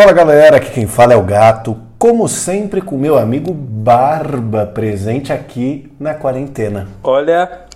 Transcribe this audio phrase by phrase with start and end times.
[0.00, 5.30] Fala galera, aqui quem fala é o Gato, como sempre com meu amigo Barba presente
[5.30, 6.88] aqui na quarentena.
[7.04, 7.66] Olha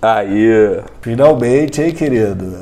[0.00, 0.80] aí.
[1.02, 2.56] Finalmente, hein, querido?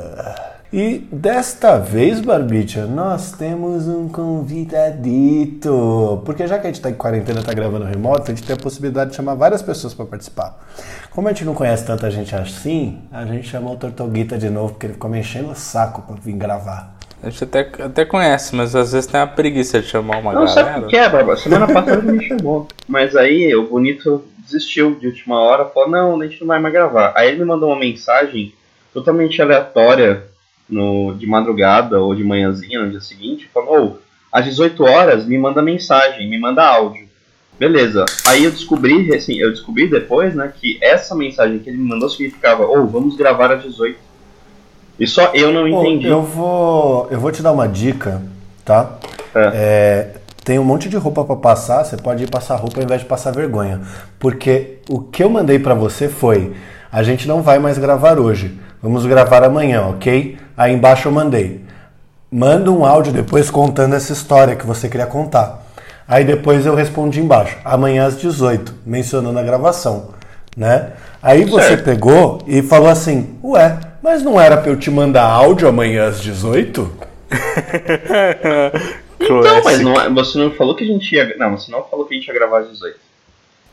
[0.72, 6.20] E desta vez, Barbicha, nós temos um convidadito.
[6.26, 8.58] Porque já que a gente tá em quarentena, tá gravando remoto, a gente tem a
[8.58, 10.66] possibilidade de chamar várias pessoas para participar.
[11.12, 14.72] Como a gente não conhece tanta gente assim, a gente chamou o Tortoguita de novo,
[14.72, 16.97] porque ele ficou me enchendo o saco pra vir gravar.
[17.22, 20.44] A gente até, até conhece, mas às vezes tem uma preguiça de chamar uma Não,
[20.44, 20.72] galera.
[20.72, 21.36] sabe o que é, Barba?
[21.36, 22.68] Semana passada ele me chamou.
[22.86, 26.72] Mas aí o bonito desistiu de última hora, falou, não, a gente não vai mais
[26.72, 27.12] gravar.
[27.16, 28.54] Aí ele me mandou uma mensagem
[28.94, 30.24] totalmente aleatória
[30.68, 33.96] no, de madrugada ou de manhãzinha no dia seguinte, falou, ô,
[34.32, 37.08] às 18 horas me manda mensagem, me manda áudio.
[37.58, 38.04] Beleza.
[38.28, 42.08] Aí eu descobri, assim, eu descobri depois, né, que essa mensagem que ele me mandou
[42.08, 43.98] significava, ô, vamos gravar às 18.
[44.98, 46.08] E só eu não Pô, entendi.
[46.08, 48.20] eu vou, eu vou te dar uma dica,
[48.64, 48.90] tá?
[49.34, 49.50] É.
[49.54, 50.08] É,
[50.44, 53.06] tem um monte de roupa pra passar, você pode ir passar roupa ao invés de
[53.06, 53.80] passar vergonha.
[54.18, 56.52] Porque o que eu mandei pra você foi:
[56.90, 60.36] a gente não vai mais gravar hoje, vamos gravar amanhã, ok?
[60.56, 61.64] Aí embaixo eu mandei:
[62.30, 65.64] manda um áudio depois contando essa história que você queria contar.
[66.08, 70.08] Aí depois eu respondi embaixo: amanhã às 18, mencionando a gravação,
[70.56, 70.92] né?
[71.22, 71.84] Aí você Certo.
[71.84, 76.20] pegou e falou assim: ué, mas não era pra eu te mandar áudio amanhã às
[76.20, 76.90] 18?
[79.20, 81.36] Então, mas não, é- você não falou que a gente ia.
[81.36, 82.96] Não, você não falou que a gente ia gravar às 18.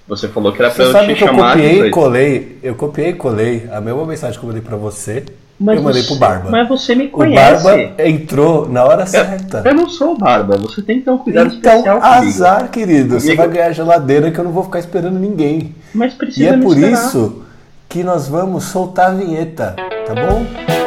[0.08, 1.74] Você falou que era pra Você eu sabe te que eu chamar às copiei e
[1.76, 1.94] 18.
[1.94, 5.24] colei, eu copiei e colei a mesma mensagem que eu mandei pra você,
[5.60, 6.50] Mas eu mandei você- pro Barba.
[6.50, 7.64] Mas você me o conhece.
[7.64, 9.62] Barba entrou na hora certa.
[9.64, 12.28] Eu não sou o Barba, você tem que ter um cuidado Então, especial comigo.
[12.28, 13.20] azar, querido.
[13.20, 15.76] Você vai ganhar geladeira que eu não vou ficar esperando ninguém.
[15.94, 16.92] Mas E precisa é me por esperar.
[16.92, 17.44] isso
[17.88, 19.76] que nós vamos soltar a vinheta,
[20.06, 20.85] tá bom?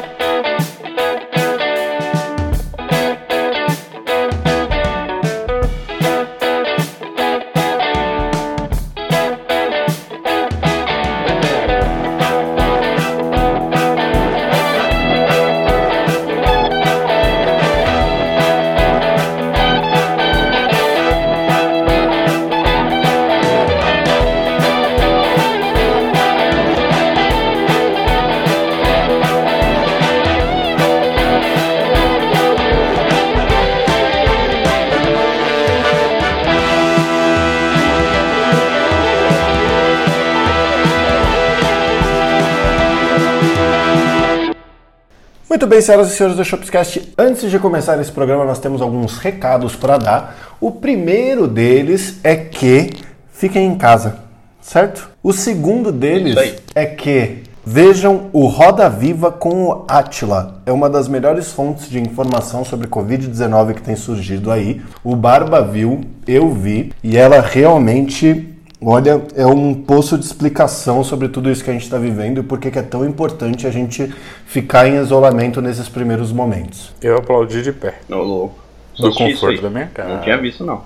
[45.59, 49.19] Muito bem, senhoras e senhores do Shopscast, antes de começar esse programa, nós temos alguns
[49.19, 50.57] recados para dar.
[50.61, 52.91] O primeiro deles é que
[53.33, 54.21] fiquem em casa,
[54.61, 55.11] certo?
[55.21, 56.37] O segundo deles
[56.77, 60.63] é que vejam o Roda Viva com o Atila.
[60.65, 64.81] É uma das melhores fontes de informação sobre Covid-19 que tem surgido aí.
[65.03, 71.29] O Barba viu, eu vi, e ela realmente Olha, é um poço de explicação sobre
[71.29, 74.07] tudo isso que a gente está vivendo e por que é tão importante a gente
[74.47, 76.95] ficar em isolamento nesses primeiros momentos.
[77.03, 77.99] Eu aplaudi de pé.
[78.09, 78.57] Não, louco.
[78.97, 80.15] Do conforto da minha casa.
[80.15, 80.83] Não tinha visto, não.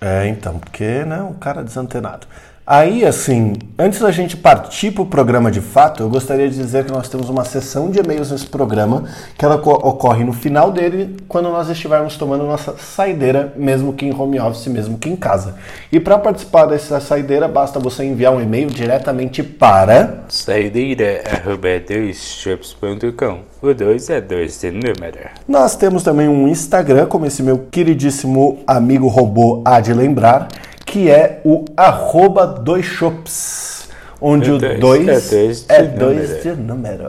[0.00, 2.26] É, então, porque, né, um cara desantenado.
[2.70, 6.84] Aí, assim, antes da gente partir para o programa de fato, eu gostaria de dizer
[6.84, 9.04] que nós temos uma sessão de e-mails nesse programa,
[9.38, 14.04] que ela co- ocorre no final dele, quando nós estivermos tomando nossa saideira, mesmo que
[14.04, 15.54] em home office, mesmo que em casa.
[15.90, 23.38] E para participar dessa saideira, basta você enviar um e-mail diretamente para Saideira arroba 2shops.com.
[23.62, 25.18] O 2 é 2 de número.
[25.48, 30.48] Nós temos também um Instagram, como esse meu queridíssimo amigo robô há de lembrar,
[30.88, 33.88] que é o arroba dois shops,
[34.20, 35.98] onde É o dois, 2 é dois de é número.
[35.98, 37.08] 2 de número.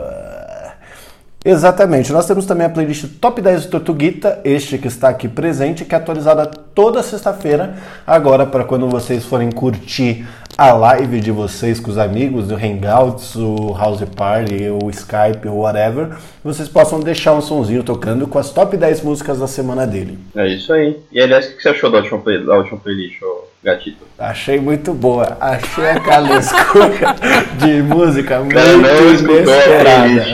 [1.44, 2.12] Exatamente.
[2.12, 5.95] Nós temos também a playlist Top 10 do Tortuguita, este que está aqui presente, que
[5.95, 7.73] é atualizada toda sexta-feira,
[8.07, 10.25] agora para quando vocês forem curtir
[10.57, 15.57] a live de vocês com os amigos, do Hangouts, o House Party, o Skype, ou
[15.57, 20.17] whatever, vocês possam deixar um sonzinho tocando com as top 10 músicas da semana dele.
[20.34, 20.97] É isso aí.
[21.11, 23.97] E aliás, o que você achou da última, play, da última playlist, ô gatito?
[24.17, 25.35] Achei muito boa.
[25.41, 27.14] Achei aquela escolha
[27.58, 30.25] de música muito a inesperada.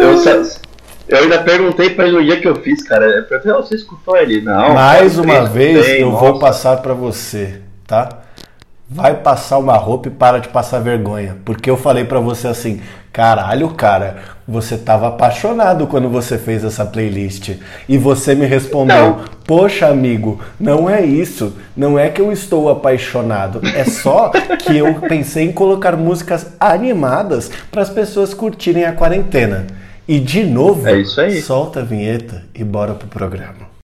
[0.00, 0.60] Eu, sa-
[1.08, 3.04] eu ainda perguntei pra ele no dia que eu fiz, cara.
[3.06, 4.40] Eu perguntei, "Ah, você escutou ele?
[4.40, 4.74] Não.
[4.74, 6.24] Mais uma vez eu nossa.
[6.24, 8.08] vou passar pra você, tá?
[8.88, 12.80] Vai passar uma roupa e para de passar vergonha, porque eu falei pra você assim,
[13.12, 17.56] caralho, cara, você tava apaixonado quando você fez essa playlist
[17.88, 19.20] e você me respondeu, Não.
[19.44, 24.94] poxa amigo, não é isso, não é que eu estou apaixonado, é só que eu
[25.08, 29.66] pensei em colocar músicas animadas para as pessoas curtirem a quarentena.
[30.08, 33.75] E de novo, É solta a vinheta e bora pro programa.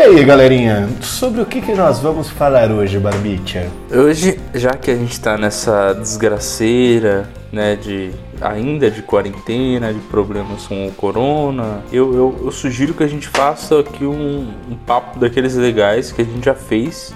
[0.00, 3.66] Aí, galerinha, sobre o que, que nós vamos falar hoje, Barbicha?
[3.90, 8.10] Hoje, já que a gente tá nessa desgraceira, né, de
[8.40, 13.28] ainda de quarentena, de problemas com o corona, eu, eu, eu sugiro que a gente
[13.28, 17.12] faça aqui um, um papo daqueles legais que a gente já fez,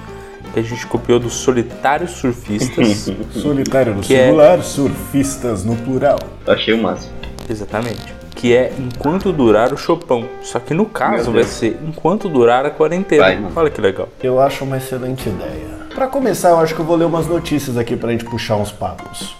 [0.52, 3.10] que a gente copiou dos solitários surfistas.
[3.32, 6.19] Solitário no Que é- singular, surfistas no plural.
[6.46, 7.12] Achei o máximo.
[7.48, 8.13] Exatamente.
[8.44, 10.26] Que é enquanto durar o chopão.
[10.43, 13.23] Só que no caso vai ser enquanto durar a quarentena.
[13.23, 13.43] Vai.
[13.56, 14.06] Olha que legal.
[14.23, 15.64] Eu acho uma excelente ideia.
[15.94, 18.70] Pra começar, eu acho que eu vou ler umas notícias aqui pra gente puxar uns
[18.70, 19.35] papos.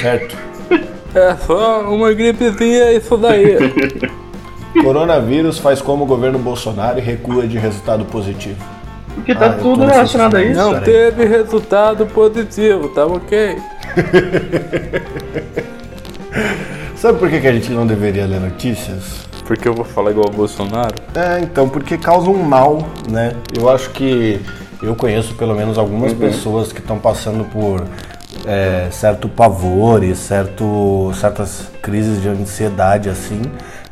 [0.00, 0.34] Certo?
[1.14, 3.58] É só uma gripezinha isso daí.
[4.82, 8.56] Coronavírus faz como o governo Bolsonaro e recua de resultado positivo.
[9.16, 10.58] Porque Ah, tá tô tudo relacionado a isso.
[10.58, 10.84] Não Peraí.
[10.86, 13.58] teve resultado positivo, tá ok?
[17.02, 19.26] Sabe por que que a gente não deveria ler notícias?
[19.44, 20.94] Porque eu vou falar igual o Bolsonaro.
[21.16, 22.78] É, então, porque causa um mal,
[23.10, 23.34] né?
[23.58, 24.40] Eu acho que
[24.80, 27.84] eu conheço pelo menos algumas pessoas que estão passando por
[28.46, 33.42] é, certo pavor e certo, certas crises de ansiedade, assim,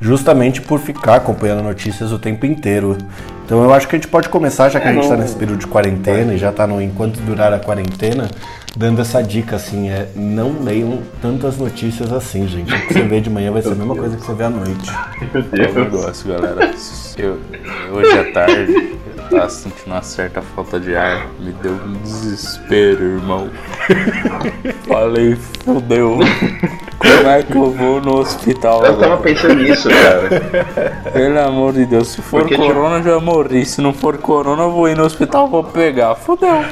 [0.00, 2.96] justamente por ficar acompanhando notícias o tempo inteiro.
[3.44, 5.58] Então eu acho que a gente pode começar, já que a gente está nesse período
[5.58, 8.30] de quarentena e já está no enquanto durar a quarentena,
[8.76, 12.72] dando essa dica assim, é não leiam tantas notícias assim, gente.
[12.72, 14.50] O que você vê de manhã vai ser a mesma coisa que você vê à
[14.50, 14.93] noite.
[15.52, 15.75] Meu É o Deus.
[15.75, 16.70] negócio, galera.
[17.19, 17.38] Eu,
[17.93, 21.26] hoje à tarde eu tava sentindo uma certa falta de ar.
[21.38, 23.50] Me deu um desespero, irmão.
[24.87, 26.19] Falei, fudeu.
[26.99, 31.11] Como é que eu vou no hospital Eu tava pensando nisso, cara.
[31.12, 33.64] Pelo amor de Deus, se for Porque, corona eu já morri.
[33.66, 36.14] Se não for corona, eu vou ir no hospital, vou pegar.
[36.14, 36.64] Fudeu.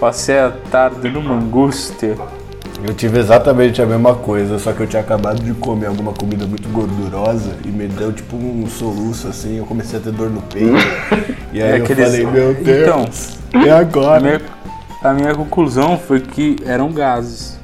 [0.00, 2.16] Passei a tarde numa angústia.
[2.86, 6.44] Eu tive exatamente a mesma coisa, só que eu tinha acabado de comer alguma comida
[6.46, 10.42] muito gordurosa e me deu tipo um soluço assim, eu comecei a ter dor no
[10.42, 10.74] peito.
[11.52, 14.20] e aí É eu aqueles- falei, meu Então, Deus, e A agora?
[14.20, 14.40] minha,
[15.02, 17.58] a minha conclusão foi que eram gases.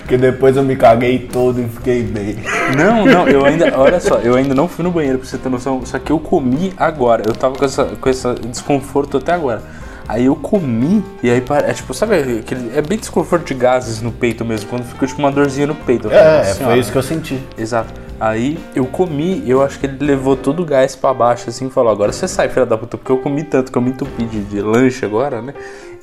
[0.00, 2.36] Porque depois eu me caguei todo e fiquei bem.
[2.76, 3.72] Não, não, eu ainda.
[3.78, 5.84] Olha só, eu ainda não fui no banheiro pra você ter noção.
[5.86, 7.22] Só que eu comi agora.
[7.26, 9.62] Eu tava com essa, com esse desconforto até agora.
[10.08, 12.72] Aí eu comi e aí é tipo, sabe aquele.
[12.76, 16.08] É bem desconforto de gases no peito mesmo, quando fica tipo uma dorzinha no peito.
[16.08, 17.40] Falei, É, "Nossa foi senhora." isso que eu senti.
[17.56, 17.92] Exato.
[18.18, 21.70] Aí eu comi, eu acho que ele levou todo o gás pra baixo assim e
[21.70, 24.24] falou: agora você sai, filha da puta, porque eu comi tanto que eu me entupi
[24.24, 25.54] de, de lanche agora, né?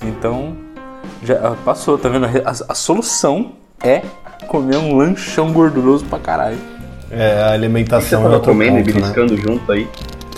[0.01, 0.55] Então
[1.27, 2.25] já ah, passou, tá vendo?
[2.25, 3.51] A, a solução
[3.83, 4.01] é
[4.47, 6.57] comer um lanchão gorduroso pra caralho.
[7.11, 9.01] É, a Você alimentação é tava outro comendo e ponto, né?
[9.01, 9.87] beliscando junto aí.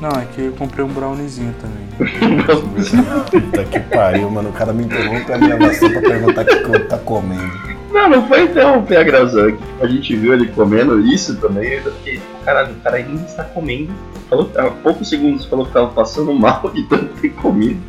[0.01, 1.85] Não, é que eu comprei um browniezinho também.
[3.41, 4.49] Puta que pariu, mano.
[4.49, 7.51] O cara me interrompe a gravação pra perguntar o que eu tá comendo.
[7.91, 9.57] Não, não foi interromper a gravação.
[9.81, 11.69] A gente viu ele comendo isso também.
[11.69, 13.91] Eu fiquei, caralho, o cara ainda está comendo.
[14.29, 17.81] Falou, há poucos segundos falou que tava passando mal de tanto ter comido.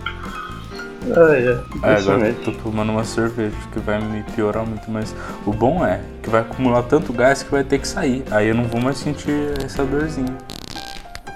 [1.02, 1.88] Ai, é.
[1.88, 5.14] É, agora eu tô tomando uma cerveja que vai me piorar muito, mas
[5.46, 8.22] o bom é que vai acumular tanto gás que vai ter que sair.
[8.30, 10.36] Aí eu não vou mais sentir essa dorzinha.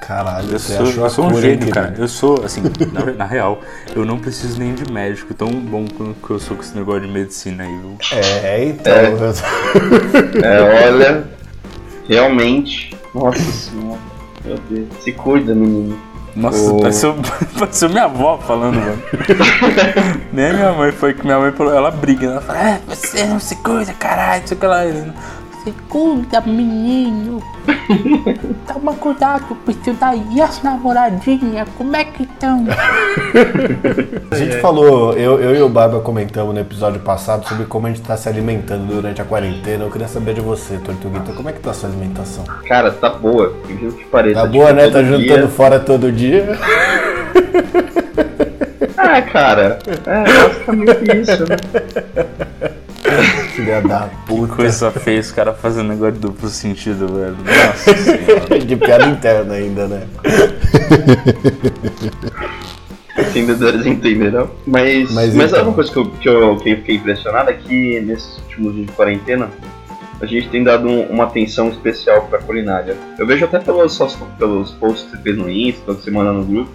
[0.06, 1.94] Caralho, Eu você sou, achou eu a sou um gênio, cara.
[1.96, 3.62] Eu sou, assim, na, na real,
[3.96, 5.32] eu não preciso nem de médico.
[5.32, 7.96] Tão bom que eu sou com esse negócio de medicina aí, viu?
[8.42, 8.92] É, então.
[8.92, 9.12] É.
[9.12, 11.24] eu- É, olha,
[12.06, 12.94] realmente.
[13.14, 13.98] Nossa senhora.
[14.44, 14.88] Meu Deus.
[15.00, 15.98] Se cuida, menino.
[16.36, 16.80] Nossa, Ô.
[16.80, 17.16] pareceu,
[17.58, 19.02] pareceu minha avó falando, mano.
[20.32, 23.38] Nem minha mãe foi que minha mãe falou, ela briga, ela fala, é, você não
[23.38, 24.80] se cuida, caralho, não sei o que lá.
[25.66, 27.42] Ele, Se cuida, menino.
[28.66, 29.56] Toma cuidado
[30.00, 30.22] daí.
[30.32, 32.64] E as namoradinhas, como é que estão?
[34.30, 37.90] A gente falou, eu, eu e o Barba comentamos no episódio passado sobre como a
[37.90, 39.84] gente tá se alimentando durante a quarentena.
[39.84, 42.44] Eu queria saber de você, Tortuguita, como é que tá a sua alimentação?
[42.68, 43.54] Cara, tá boa.
[43.64, 44.40] Incrível que pareça.
[44.40, 44.82] Tá Tipo, boa, né?
[44.84, 46.58] todo Tá dia- juntando fora todo dia.
[48.96, 49.78] Ah, cara.
[50.06, 51.56] É basicamente isso, né?
[53.54, 54.54] Filha da que puta.
[54.54, 57.36] coisa feia esse cara fazendo negócio de duplo sentido, velho.
[57.36, 58.58] Nossa senhora.
[58.58, 60.06] De piada interna ainda, né?
[63.16, 64.50] Entendedores entenderão.
[64.66, 65.64] Mas, Mas mas, então.
[65.64, 68.86] uma coisa que eu, que, eu, que eu fiquei impressionado é que nesses últimos dias
[68.86, 69.48] de quarentena
[70.20, 72.96] a gente tem dado um- uma atenção especial pra culinária.
[73.18, 73.96] Eu vejo até pelos,
[74.38, 76.70] pelos posts que você fez no Insta, que você manda no grupo,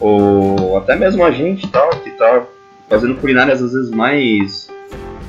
[0.00, 2.44] ou até mesmo a gente tal, que tá
[2.88, 4.68] fazendo culinárias às vezes mais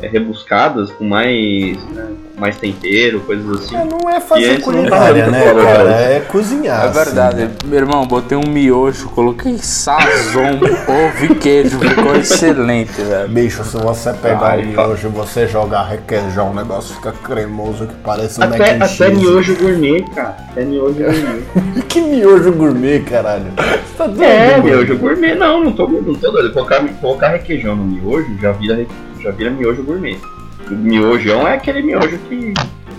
[0.08, 3.76] rebuscadas, com mais, né, mais tempero, coisas assim.
[3.76, 5.92] É, não é fazer culinária, tá né, cara?
[5.92, 6.86] É cozinhar.
[6.86, 7.58] É verdade, assim, né?
[7.66, 13.30] meu irmão, botei um miojo, coloquei sazon, ovo e queijo, ficou excelente, velho.
[13.30, 17.88] Bicho, se você pegar Ai, o miojo e você jogar requeijão, o negócio fica cremoso
[17.88, 20.38] que parece um Até, até miojo gourmet, cara.
[20.52, 21.84] Até miojo gourmet.
[21.90, 23.52] Que miojo gourmet, caralho?
[23.58, 24.24] Você tá doido?
[24.24, 26.54] é, miojo gourmet, não, não tô, não tô doido.
[26.54, 28.86] Colocar, colocar requeijão no miojo já vira,
[29.22, 30.18] já vira miojo gourmet.
[30.70, 32.54] O miojão é aquele miojo que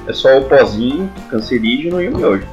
[0.07, 2.47] é só o pozinho, cancerígeno e o miojo.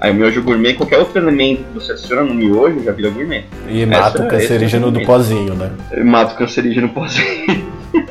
[0.00, 3.44] Aí o miojo gourmet, qualquer outro elemento que você adiciona no miojo já vira gourmet.
[3.68, 5.70] E mata Essa- o cancerígeno esse é do pozinho, né?
[6.04, 7.68] Mata o cancerígeno pozinho.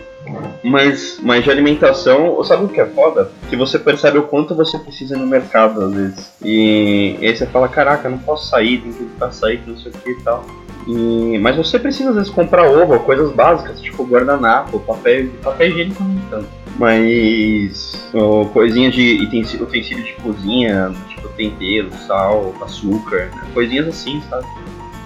[0.64, 3.32] Mas, mas de alimentação, sabe o que é foda?
[3.50, 6.32] Que você percebe o quanto você precisa no mercado às vezes.
[6.44, 9.78] E, e aí você fala, caraca, não posso sair, tem que evitar sair, que não
[9.78, 10.46] sei o que e tal.
[10.88, 16.02] E, mas você precisa às vezes comprar ovo, coisas básicas, tipo guardanapo, papel, papel higiênico
[16.02, 16.48] não tanto.
[16.80, 23.42] Mas ó, coisinhas de utensílio, utensílio de cozinha, tipo tempero, sal, açúcar, né?
[23.54, 24.46] coisinhas assim, sabe?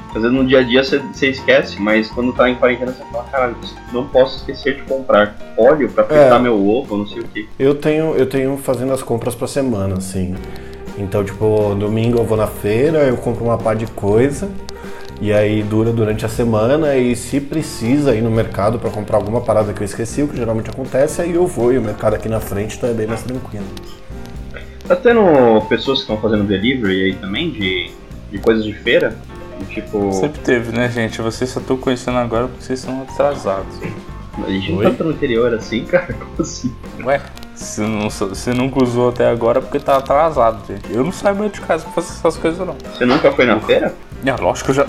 [0.09, 3.23] Às vezes no dia a dia você, esquece, mas quando tá em quarentena você fala,
[3.31, 3.55] caralho,
[3.93, 6.39] não posso esquecer de comprar óleo pra fritar É.
[6.39, 7.47] meu ovo, não sei o que.
[7.57, 10.35] Eu tenho, eu tenho fazendo as compras pra semana, assim.
[10.97, 14.49] Então, tipo, domingo eu vou na feira, eu compro uma pá de coisa.
[15.21, 19.39] E aí dura durante a semana e se precisa ir no mercado pra comprar alguma
[19.39, 22.27] parada que eu esqueci, o que geralmente acontece, aí eu vou e o mercado aqui
[22.27, 23.65] na frente tá bem mais tranquilo.
[24.87, 27.91] Tá tendo pessoas que estão fazendo delivery aí também de,
[28.31, 29.15] de coisas de feira?
[29.69, 31.21] Tipo, Sempre teve, né, gente?
[31.21, 33.79] Vocês só estão conhecendo agora porque vocês são atrasados.
[34.43, 34.83] a gente Oi?
[34.83, 36.73] não tá no interior assim, cara, como assim?
[37.05, 37.21] Ué,
[37.61, 40.93] se, não, se nunca usou até agora porque tá atrasado, gente.
[40.93, 42.75] Eu não saio mais de casa pra fazer essas coisas, não.
[42.93, 43.93] Você nunca foi na feira?
[44.25, 44.87] É, lógico que eu já.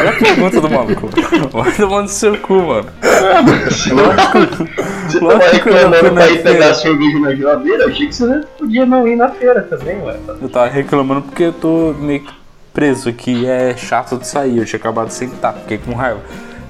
[0.00, 1.08] Olha a pergunta do maluco.
[1.52, 2.88] Vai tomar no seu cu, mano.
[3.02, 7.82] Você tava Lógico que eu reclamando fui na pra ir pegar cerveja na geladeira?
[7.84, 10.16] Eu achei que você podia não ir na feira também, ué.
[10.40, 12.32] Eu tava reclamando porque eu tô meio que
[12.72, 13.46] preso aqui.
[13.46, 14.58] É chato de sair.
[14.58, 16.20] Eu tinha acabado de sentar, fiquei com raiva.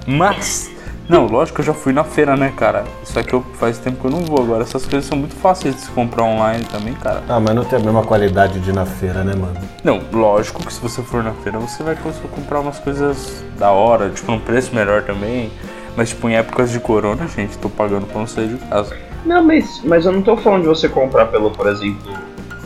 [0.07, 0.71] Mas.
[1.09, 2.85] Não, lógico que eu já fui na feira, né, cara?
[3.03, 4.62] Só que eu, faz tempo que eu não vou agora.
[4.62, 7.23] Essas coisas são muito fáceis de se comprar online também, cara.
[7.27, 9.59] Ah, mas não tem a mesma qualidade de ir na feira, né, mano?
[9.83, 13.71] Não, lógico que se você for na feira, você vai conseguir comprar umas coisas da
[13.71, 15.50] hora, tipo, num preço melhor também.
[15.97, 18.95] Mas, tipo, em épocas de corona, gente, tô pagando pra não sair de casa.
[19.25, 22.12] Não, mas, mas eu não tô falando de você comprar pelo, por exemplo,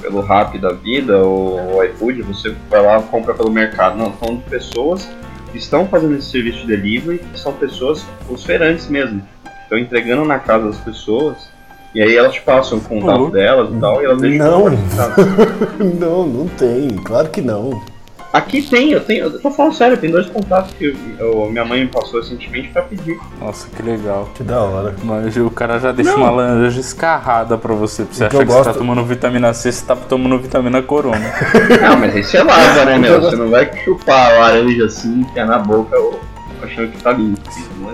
[0.01, 3.97] pelo Rap da vida ou o iFood, você vai lá e compra pelo mercado.
[3.97, 5.09] Não, tô falando de pessoas
[5.59, 9.23] estão fazendo esse serviço de delivery, que são pessoas, os feirantes mesmo,
[9.62, 11.37] estão entregando na casa das pessoas,
[11.94, 13.30] e aí elas te passam o contato Uhum.
[13.30, 14.64] delas e tal, e elas deixam Não.
[16.00, 16.88] não, não tem.
[17.04, 17.82] Claro que não.
[18.33, 21.65] Aqui tem, eu tenho, eu tô falando sério, tem dois contatos que eu- eu- minha
[21.67, 23.19] mãe me passou recentemente pra pedir.
[23.39, 24.29] Nossa, que legal.
[24.35, 24.95] Que da hora.
[25.05, 26.19] Mas o cara já deixa Não.
[26.23, 28.05] uma laranja escarrada pra você.
[28.05, 30.39] Pra você que achar eu que você tá gosto- tomando vitamina C, você tá tomando
[30.39, 31.19] vitamina corona.
[31.83, 33.21] Não, mas aí você lava, né, meu?
[33.21, 36.19] Você não vai chupar a laranja assim, enfiar na boca ou
[36.62, 37.41] achando que tá limpo.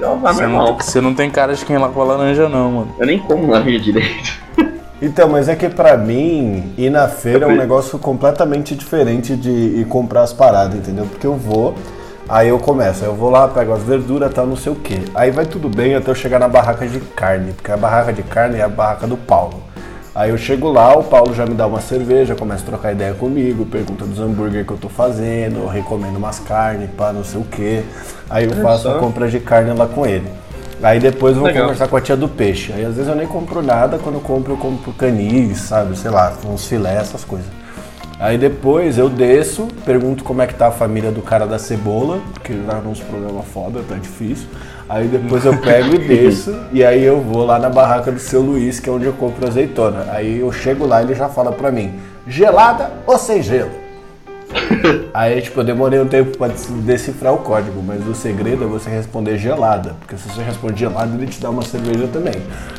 [0.00, 2.94] Lavar Você não, você não tem cara de quem lava laranja, não, mano.
[3.00, 4.38] Eu nem como laranja direito.
[5.00, 9.50] Então, mas é que pra mim, ir na feira é um negócio completamente diferente de
[9.50, 11.06] ir comprar as paradas, entendeu?
[11.06, 11.76] Porque eu vou,
[12.28, 14.98] aí eu começo, aí eu vou lá, pego as verduras, tal, não sei o quê.
[15.14, 18.24] Aí vai tudo bem até eu chegar na barraca de carne, porque a barraca de
[18.24, 19.62] carne é a barraca do Paulo.
[20.16, 23.14] Aí eu chego lá, o Paulo já me dá uma cerveja, começa a trocar ideia
[23.14, 27.40] comigo, pergunta dos hambúrguer que eu tô fazendo, eu recomendo umas carnes, pá, não sei
[27.40, 27.84] o quê.
[28.28, 30.26] Aí eu faço a compra de carne lá com ele.
[30.82, 31.64] Aí depois eu vou Legal.
[31.64, 32.72] conversar com a tia do peixe.
[32.72, 35.96] Aí às vezes eu nem compro nada, quando eu compro eu compro canis, sabe?
[35.96, 37.46] Sei lá, uns filé, essas coisas.
[38.20, 42.18] Aí depois eu desço, pergunto como é que tá a família do cara da cebola,
[42.34, 44.48] porque lá nos programas foda, tá difícil.
[44.88, 48.40] Aí depois eu pego e desço, e aí eu vou lá na barraca do seu
[48.40, 50.06] Luiz, que é onde eu compro azeitona.
[50.10, 51.94] Aí eu chego lá e ele já fala pra mim,
[52.26, 53.70] gelada ou sem gelo?
[55.12, 56.48] Aí, tipo, eu demorei um tempo pra
[56.84, 61.14] decifrar o código, mas o segredo é você responder gelada, porque se você responde gelada,
[61.14, 62.34] ele te dá uma cerveja também.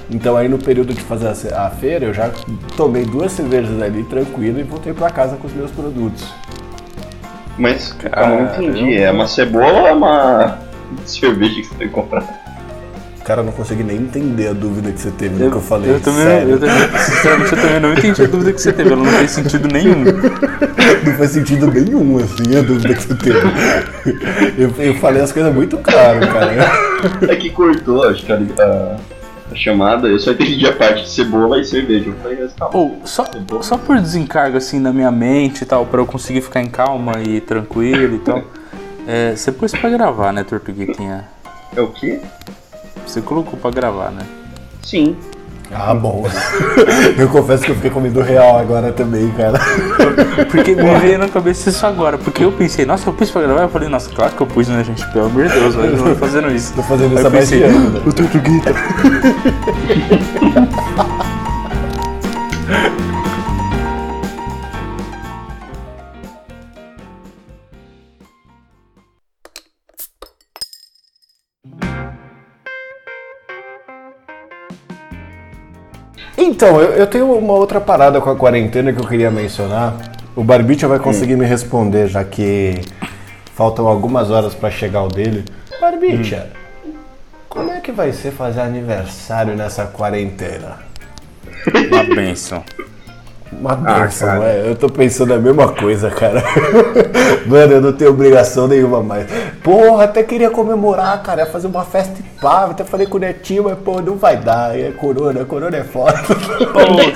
[0.10, 2.32] Então, aí no período de fazer a feira, eu já
[2.76, 6.26] tomei duas cervejas ali, tranquilo, e voltei pra casa com os meus produtos.
[7.58, 8.98] Mas eu não entendi.
[8.98, 10.58] É uma cebola ou é uma
[11.06, 12.49] cerveja que você tem que comprar?
[13.30, 15.92] Cara, eu não consegui nem entender a dúvida que você teve no que eu falei.
[15.92, 16.50] eu também, sério.
[16.50, 18.92] eu também, sinceramente, eu também não entendi a dúvida que você teve.
[18.92, 20.04] Ela não fez sentido nenhum.
[21.06, 23.40] Não faz sentido nenhum, assim, a dúvida que você teve.
[24.58, 27.32] Eu, eu falei as coisas muito claro, cara.
[27.32, 31.60] É que cortou, acho que a, a- chamada, eu só entendi a parte de cebola
[31.60, 32.10] e cerveja.
[32.10, 32.76] Eu falei, calma.
[32.76, 33.26] Ou, só,
[33.62, 37.14] só por desencargo, assim, na minha mente e tal, pra eu conseguir ficar em calma
[37.22, 38.44] e tranquilo e tal.
[39.08, 41.26] É, você pôs pra gravar, né, Tortuguitinha?
[41.76, 42.20] É o quê?
[43.10, 44.22] Você colocou pra gravar, né?
[44.84, 45.16] Sim.
[45.74, 46.28] Ah, bom.
[47.18, 49.60] eu confesso que eu fiquei com medo real agora também, cara.
[50.52, 52.20] Porque me veio na cabeça isso agora.
[52.20, 53.64] Porque eu pensei, nossa, eu pus pra gravar.
[53.64, 55.04] Eu falei, nossa, claro que eu pus, né, gente?
[55.12, 56.72] Pelo amor de Deus, eu tô fazendo isso.
[56.74, 58.02] Tô fazendo Aí isso há mais de ano, né?
[58.06, 58.76] O Tortuguita.
[76.50, 79.96] Então, eu, eu tenho uma outra parada com a quarentena que eu queria mencionar.
[80.36, 82.82] O Barbicha vai conseguir me responder, já que
[83.54, 85.46] faltam algumas horas pra chegar o dele.
[85.80, 86.48] Barbicha,
[87.48, 90.80] como é que vai ser fazer aniversário nessa quarentena?
[91.92, 92.64] Uma benção.
[93.52, 94.44] Uma Ah, benção, cara.
[94.46, 94.70] é.
[94.70, 96.44] Eu tô pensando a mesma coisa, cara.
[97.48, 99.26] Mano, eu não tenho obrigação nenhuma mais.
[99.64, 101.46] Porra, até queria comemorar, cara.
[101.48, 102.66] Fazer uma festa e pá.
[102.66, 104.78] Até falei com o Netinho, mas pô, não vai dar.
[104.78, 106.14] É corona, corona é foda.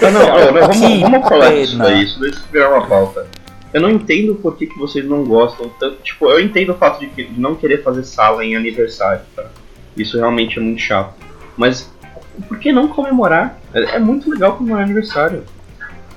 [0.04, 3.25] Não, não, não, vamos, vamos falar disso daí, isso daí se virar uma pauta.
[3.74, 5.98] Eu não entendo por que, que vocês não gostam tanto.
[6.04, 9.46] Tipo, eu entendo o fato de, que- de não querer fazer sala em aniversário, tá?
[9.98, 11.13] Isso realmente é muito chato.
[11.58, 11.90] Mas
[12.48, 13.58] por que não comemorar?
[13.74, 15.44] É, é muito legal comemorar aniversário.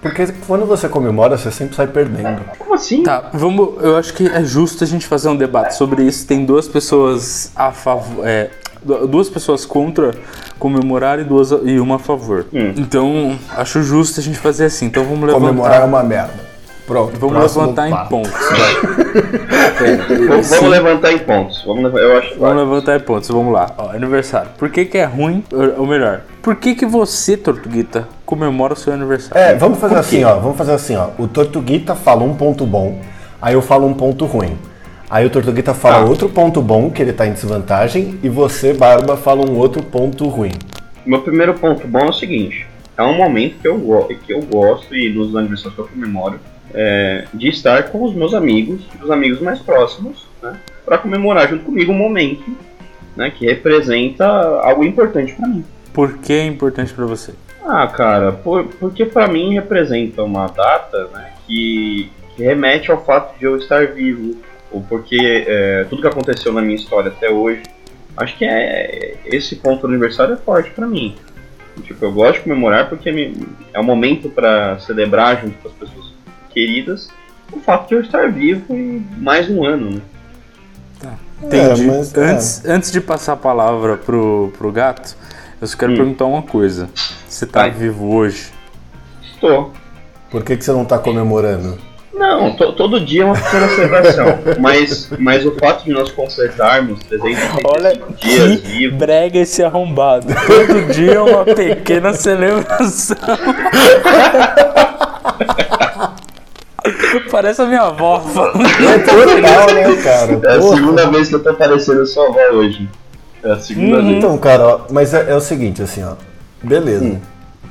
[0.02, 2.42] Porque quando você comemora, você sempre sai perdendo.
[2.58, 3.02] Como assim?
[3.02, 3.82] Tá, vamos.
[3.82, 6.26] Eu acho que é justo a gente fazer um debate sobre isso.
[6.26, 8.26] Tem duas pessoas a favor.
[8.26, 8.50] É,
[8.82, 10.14] du- duas pessoas contra
[10.58, 12.46] comemorar e, duas, e uma a favor.
[12.52, 12.72] Hum.
[12.76, 14.86] Então, acho justo a gente fazer assim.
[14.86, 15.40] Então vamos levantar.
[15.40, 16.55] Comemorar é uma merda.
[16.86, 17.18] Pronto.
[17.18, 18.32] Vamos próximo levantar em pontos.
[20.28, 21.64] Vamos, levantar em pontos.
[21.66, 22.38] Vamos, eu acho.
[22.38, 23.70] Vamos levantar em pontos, vamos lá.
[23.76, 24.50] Ó, aniversário.
[24.56, 25.42] Por que, que é ruim?
[25.52, 29.36] Ou ou melhor, por que, que você, Tortuguita, comemora o seu aniversário?
[29.36, 30.36] É, vamos fazer assim, ó.
[30.38, 31.08] Vamos fazer assim, ó.
[31.18, 33.00] O Tortuguita fala um ponto bom,
[33.42, 34.56] aí eu falo um ponto ruim.
[35.10, 36.04] Aí o Tortuguita fala Tá.
[36.04, 40.26] outro ponto bom, que ele tá em desvantagem, e você, Barba, fala um outro ponto
[40.28, 40.52] ruim.
[41.04, 42.66] Meu primeiro ponto bom é o seguinte:
[42.96, 46.40] é um momento que eu, que eu gosto e nos aniversários que eu comemoro
[46.76, 51.64] é, de estar com os meus amigos, os amigos mais próximos, né, para comemorar junto
[51.64, 52.44] comigo um momento
[53.16, 55.64] né, que representa algo importante para mim.
[55.92, 57.32] Por que é importante pra você?
[57.64, 63.36] Ah, cara, por- porque para mim representa uma data né, que, que remete ao fato
[63.38, 64.36] de eu estar vivo,
[64.70, 67.62] ou porque é, tudo que aconteceu na minha história até hoje,
[68.16, 71.14] acho que é esse ponto do aniversário é forte para mim.
[71.84, 73.34] Tipo, eu gosto de comemorar porque me-
[73.72, 76.05] é um momento para celebrar junto com as pessoas
[76.66, 77.08] queridas
[77.52, 80.00] o fato de eu estar vivo e mais um ano, né?
[81.42, 81.84] Entendi.
[81.84, 82.20] É, mas, é.
[82.30, 85.14] antes, antes de passar a palavra pro, pro gato,
[85.60, 85.96] eu só quero Hum.
[85.96, 86.88] perguntar uma coisa.
[87.28, 87.72] Você tá Vai.
[87.72, 88.46] vivo hoje?
[89.34, 89.70] Estou.
[90.30, 91.76] Por que, que você não tá comemorando?
[92.14, 97.00] Não, to- todo dia é uma pequena celebração, mas, mas o fato de nós completarmos
[97.04, 100.26] 365 dias vivos brega esse arrombado.
[100.46, 103.14] Todo dia é uma pequena celebração.
[107.30, 108.64] Parece a minha avó falando.
[108.66, 110.32] É total, né, cara?
[110.44, 110.76] É a Porra.
[110.76, 112.88] segunda vez que eu tô aparecendo sua avó hoje.
[113.42, 114.16] É a segunda vez.
[114.16, 116.14] Então, cara, ó, mas é, é o seguinte, assim, ó.
[116.62, 117.20] Beleza.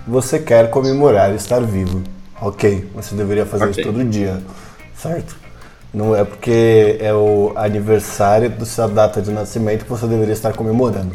[0.08, 2.02] Você quer comemorar estar vivo.
[2.42, 3.82] Ok, você deveria fazer Ok.
[3.82, 4.38] isso todo dia,
[4.96, 5.36] certo?
[5.94, 10.52] Não é porque é o aniversário da sua data de nascimento que você deveria estar
[10.54, 11.14] comemorando.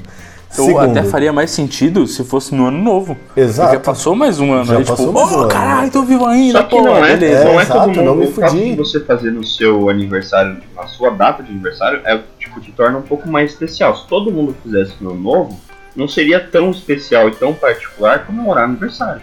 [0.59, 3.17] Ou até faria mais sentido se fosse no ano novo.
[3.37, 3.71] Exato.
[3.71, 4.65] Porque passou mais um ano.
[4.65, 5.49] Já aí, tipo, um oh, ano.
[5.49, 7.45] caralho, tô vivo ainda, Só que pô, não é, beleza.
[7.45, 8.05] não é exato, todo mundo.
[8.05, 8.71] não me o fato fudi.
[8.71, 12.99] de você fazer no seu aniversário, na sua data de aniversário, é tipo te torna
[12.99, 13.97] um pouco mais especial.
[13.97, 15.61] Se todo mundo fizesse no ano novo,
[15.95, 19.23] não seria tão especial e tão particular comemorar aniversário.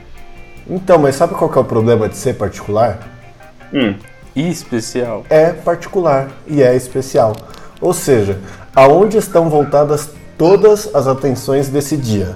[0.70, 3.00] Então, mas sabe qual que é o problema de ser particular?
[3.74, 3.96] Hum,
[4.36, 5.24] E especial.
[5.30, 7.34] É particular e é especial.
[7.82, 8.40] Ou seja,
[8.76, 12.36] aonde estão voltadas todas as atenções desse dia?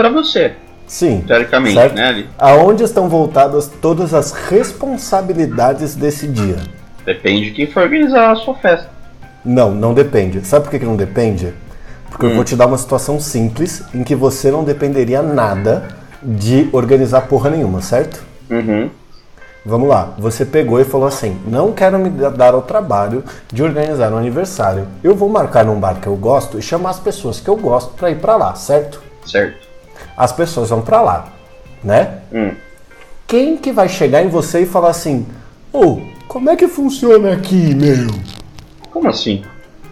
[0.00, 0.52] pra você,
[0.86, 1.22] Sim.
[1.26, 1.94] teoricamente, certo?
[1.94, 2.28] né, Ali?
[2.38, 6.56] Aonde estão voltadas todas as responsabilidades desse dia?
[7.04, 8.88] Depende de quem for organizar a sua festa.
[9.44, 10.46] Não, não depende.
[10.46, 11.52] Sabe por que, que não depende?
[12.08, 15.88] Porque eu vou te dar uma situação simples em que você não dependeria nada
[16.22, 18.22] de organizar porra nenhuma, certo?
[18.50, 18.90] Uhum.
[19.64, 24.12] Vamos lá, você pegou e falou assim: não quero me dar ao trabalho de organizar
[24.12, 24.88] um aniversário.
[25.04, 27.92] Eu vou marcar num bar que eu gosto e chamar as pessoas que eu gosto
[27.94, 29.02] pra ir pra lá, certo?
[29.26, 29.68] Certo.
[30.16, 31.28] As pessoas vão pra lá,
[31.84, 32.20] né?
[32.32, 32.52] Hum.
[33.26, 35.26] Quem que vai chegar em você e falar assim:
[35.72, 38.08] ô, como é que funciona aqui, meu?
[38.90, 39.42] Como assim?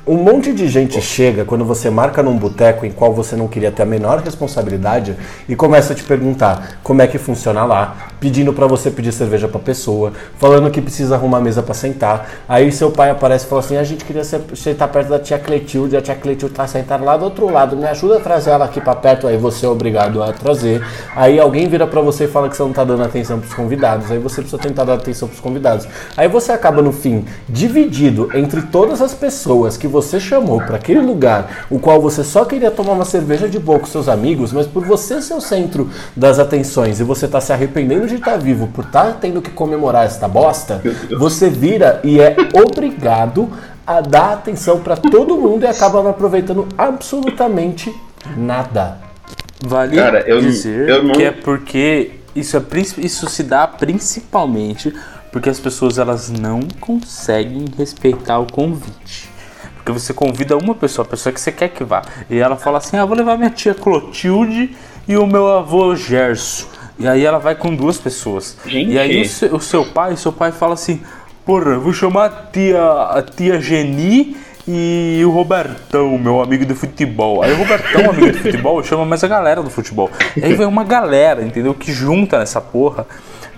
[0.08, 3.70] Um monte de gente chega quando você marca num boteco em qual você não queria
[3.70, 5.14] ter a menor responsabilidade
[5.46, 9.48] e começa a te perguntar como é que funciona lá, pedindo pra você pedir cerveja
[9.48, 12.28] pra pessoa, falando que precisa arrumar mesa pra sentar.
[12.48, 15.38] Aí seu pai aparece e fala assim: a gente queria se- sentar perto da tia
[15.38, 18.64] Cletilde, a tia Cletilde tá sentada lá do outro lado, me ajuda a trazer ela
[18.64, 20.84] aqui pra perto, aí você é obrigado a trazer.
[21.14, 24.10] Aí alguém vira pra você e fala que você não tá dando atenção pros convidados,
[24.10, 25.86] aí você precisa tentar dar atenção pros convidados.
[26.16, 31.00] Aí você acaba no fim dividido entre todas as pessoas que você chamou pra aquele
[31.00, 34.66] lugar, o qual você só queria tomar uma cerveja de boa com seus amigos, mas
[34.66, 38.68] por você ser o centro das atenções e você tá se arrependendo de estar vivo
[38.68, 40.82] por estar tendo que comemorar esta bosta,
[41.18, 43.48] você vira e é obrigado
[43.86, 47.94] a dar atenção pra todo mundo e acaba não aproveitando absolutamente
[48.36, 48.98] nada.
[49.64, 52.62] Vale Cara, eu- dizer eu não- que é porque isso, é,
[52.98, 54.92] isso se dá principalmente
[55.32, 59.28] porque as pessoas elas não conseguem respeitar o convite.
[59.76, 62.78] Porque você convida uma pessoa, a pessoa que você quer que vá, e ela fala
[62.78, 66.66] assim: ah, vou levar minha tia Clotilde e o meu avô Gerson.
[66.98, 68.56] E aí ela vai com duas pessoas.
[68.66, 68.92] Gente.
[68.92, 71.00] E aí o seu, o seu pai, seu pai fala assim:
[71.46, 76.74] porra, eu vou chamar a tia, a tia Geni e o Robertão, meu amigo do
[76.74, 77.42] futebol.
[77.42, 80.10] Aí o Robertão, amigo do futebol, chama mais a galera do futebol.
[80.36, 81.72] E aí vem uma galera, entendeu?
[81.72, 83.06] Que junta nessa porra.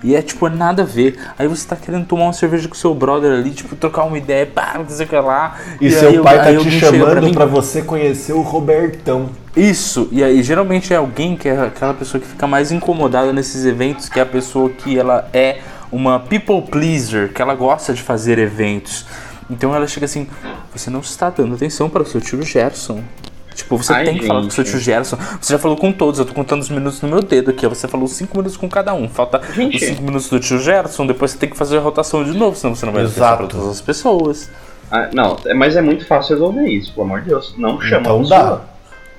[0.02, 1.18] E é tipo, nada a ver.
[1.38, 4.46] Aí você tá querendo tomar uma cerveja com seu brother ali, tipo, trocar uma ideia,
[4.46, 5.56] pá, não sei o que lá.
[5.80, 9.28] E, aí seu eu- pai tá aí te chamando pra você conhecer o Robertão.
[9.56, 13.64] isso, e aí geralmente é alguém que é aquela pessoa que fica mais incomodada nesses
[13.66, 15.58] eventos, que é a pessoa que ela é
[15.92, 19.04] uma people pleaser, que ela gosta de fazer eventos.
[19.50, 20.28] Então ela chega assim,
[20.72, 23.02] você não está dando atenção para o seu tio Gerson.
[23.54, 24.72] Tipo, você Ai, tem que falar com o seu gente.
[24.72, 25.16] tio Gerson.
[25.40, 27.66] Você já falou com todos, eu tô contando os minutos no meu dedo aqui.
[27.66, 29.08] Você falou cinco minutos com cada um.
[29.08, 29.76] Falta Gente.
[29.76, 32.56] os cinco minutos do tio Gerson, depois você tem que fazer a rotação de novo,
[32.56, 33.36] senão você não vai Exato.
[33.38, 34.50] para todas as pessoas.
[34.90, 37.54] Ah, não, é- mas é muito fácil resolver isso, pelo amor de Deus.
[37.58, 38.38] Não chama Então a dá.
[38.40, 38.70] pessoa.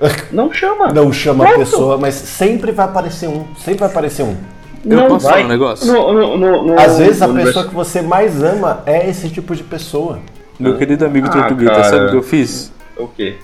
[0.32, 0.92] Não chama.
[0.92, 1.60] Não chama a Pronto.
[1.60, 3.46] pessoa, mas sempre vai aparecer um.
[3.58, 4.36] Sempre vai aparecer um.
[4.84, 5.34] Eu Não posso vai.
[5.36, 5.86] falar um negócio?
[5.94, 9.56] No, no, no, no, Às vezes a pessoa que você mais ama é esse tipo
[9.56, 10.18] de pessoa.
[10.60, 12.74] Meu querido amigo Ah, Tortuguita, sabe o que eu fiz?
[12.98, 13.36] O quê?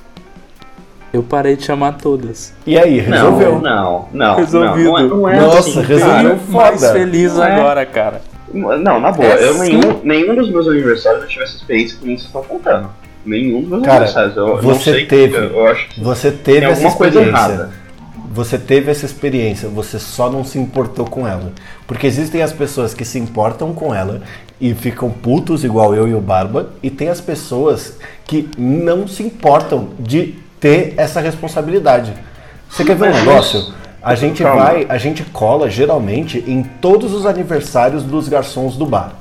[1.14, 2.54] Eu parei de chamar todas.
[2.66, 3.60] E aí, resolveu.
[3.60, 4.36] Não, não, não.
[4.36, 4.92] Resolvido.
[4.92, 6.38] Não, não é, não é Nossa, assim, resolveu.
[6.50, 7.52] mais feliz Não é.
[7.54, 8.22] agora, cara.
[8.54, 9.60] Não, na boa, É eu sim.
[9.78, 12.90] nenhum, nenhum dos meus aniversários eu tive essa experiência que vocês estão contando.
[13.26, 14.38] Nenhum dos meus Cara, aniversários.
[14.38, 15.36] Eu, você sei, teve.
[15.38, 17.70] Eu, eu acho que Você teve essa alguma coisa experiência.
[18.32, 21.52] Você teve essa experiência, você só não se importou com ela.
[21.88, 24.22] Porque existem as pessoas que se importam com ela
[24.62, 29.24] e ficam putos igual eu e o Barba, e tem as pessoas que não se
[29.24, 32.14] importam de ter essa responsabilidade.
[32.70, 33.74] Você quer ver um negócio?
[34.02, 34.64] A gente Calma.
[34.64, 39.14] vai, a gente cola geralmente em todos os aniversários dos garçons do bar.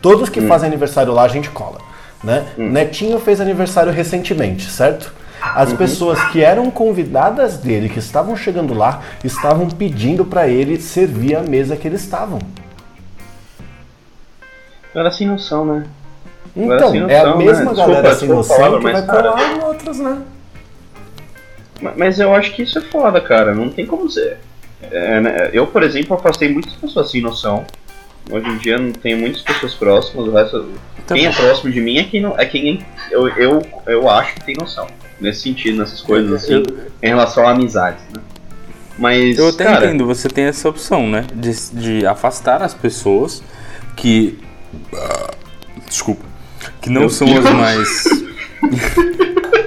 [0.00, 0.32] Todos Hum.
[0.32, 1.78] que fazem aniversário lá a gente cola,
[2.22, 2.46] né?
[2.56, 5.12] Netinho fez aniversário recentemente, certo?
[5.42, 5.48] Uhum.
[5.54, 11.34] As pessoas que eram convidadas dele, que estavam chegando lá, estavam pedindo pra ele servir
[11.34, 12.38] a mesa que eles estavam.
[14.94, 15.86] Era sem noção, né?
[16.54, 17.44] Então, sem é a noção, né?
[17.44, 20.18] mesma Desculpa, galera sem desculpa a noção palavra, que vai colar em outras, né?
[21.80, 23.54] Ma- Mas eu acho que isso é foda, cara.
[23.54, 24.38] Não tem como ser.
[24.82, 27.64] É, né, Eu, por exemplo, afastei muitas pessoas sem noção.
[28.30, 30.26] Hoje em dia não tenho muitas pessoas próximas.
[30.28, 30.68] O resto,
[31.06, 34.34] Tá quem é próximo de mim é quem, não, é quem eu, eu, eu acho
[34.34, 34.86] que tem noção.
[35.20, 36.62] Nesse sentido, nessas coisas assim, Eu-
[37.02, 38.22] em relação a amizades, né?
[38.98, 41.24] Mas, Eu até cara, entendo, você tem essa opção, né?
[41.34, 43.42] De, de afastar as pessoas
[43.96, 44.38] que.
[45.88, 46.24] Desculpa.
[46.82, 48.04] Que não são as mais.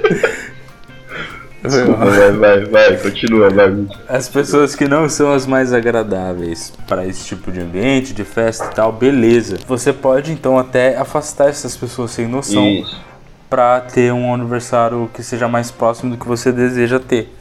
[1.64, 3.86] Desculpa, vai, vai, vai, continua, vai.
[4.06, 8.66] As pessoas que não são as mais agradáveis para esse tipo de ambiente, de festa
[8.70, 9.56] e tal, beleza.
[9.66, 13.00] Você pode então até afastar essas pessoas sem noção Isso.
[13.48, 17.34] pra ter um aniversário que seja mais próximo do que você deseja ter.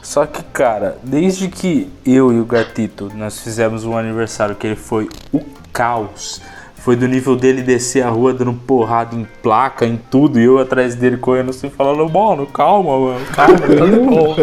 [0.00, 4.76] Só que, cara, desde que eu e o Gatito nós fizemos um aniversário que ele
[4.76, 5.40] foi o
[5.72, 6.40] caos.
[6.86, 10.60] Foi do nível dele descer a rua dando porrada em placa, em tudo, e eu
[10.60, 14.36] atrás dele correndo assim, falando, mano, calma, mano, calma, tá de boa."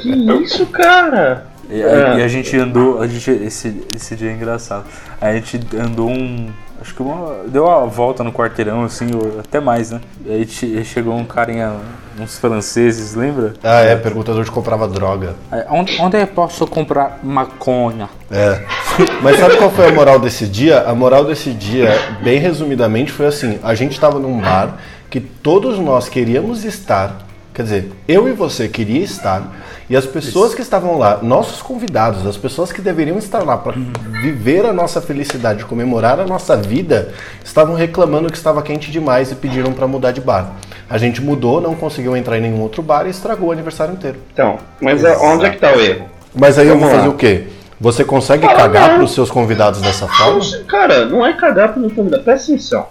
[0.00, 0.08] Que
[0.42, 1.46] isso, cara?
[1.68, 2.16] E, É.
[2.20, 4.86] e a gente andou, a gente, esse, esse dia é engraçado.
[5.20, 6.48] A gente andou um.
[6.80, 10.00] Acho que uma, deu uma volta no quarteirão, assim, ou até mais, né?
[10.24, 11.72] E aí che- chegou um carinha,
[12.18, 13.54] uns franceses, lembra?
[13.62, 15.34] Ah, é, perguntador de comprava droga.
[15.50, 18.08] Aí, onde, onde eu posso comprar maconha?
[18.30, 18.62] É.
[19.22, 20.82] Mas sabe qual foi a moral desse dia?
[20.82, 21.90] A moral desse dia,
[22.22, 24.78] bem resumidamente, foi assim: a gente estava num bar
[25.10, 27.18] que todos nós queríamos estar.
[27.52, 29.42] Quer dizer, eu e você queria estar,
[29.88, 33.74] e as pessoas que estavam lá, nossos convidados, as pessoas que deveriam estar lá para
[34.22, 37.12] viver a nossa felicidade, comemorar a nossa vida,
[37.44, 40.52] estavam reclamando que estava quente demais e pediram para mudar de bar.
[40.88, 44.18] A gente mudou, não conseguiu entrar em nenhum outro bar e estragou o aniversário inteiro.
[44.32, 46.06] Então, mas é- onde é que tá o erro?
[46.34, 47.14] Mas aí eu vou Vamos fazer lá.
[47.14, 47.44] o quê?
[47.80, 48.96] Você consegue cagar não.
[48.98, 50.40] pros seus convidados dessa forma?
[50.66, 52.22] Cara, não é cagar pro convidado.
[52.24, 52.86] Presta atenção.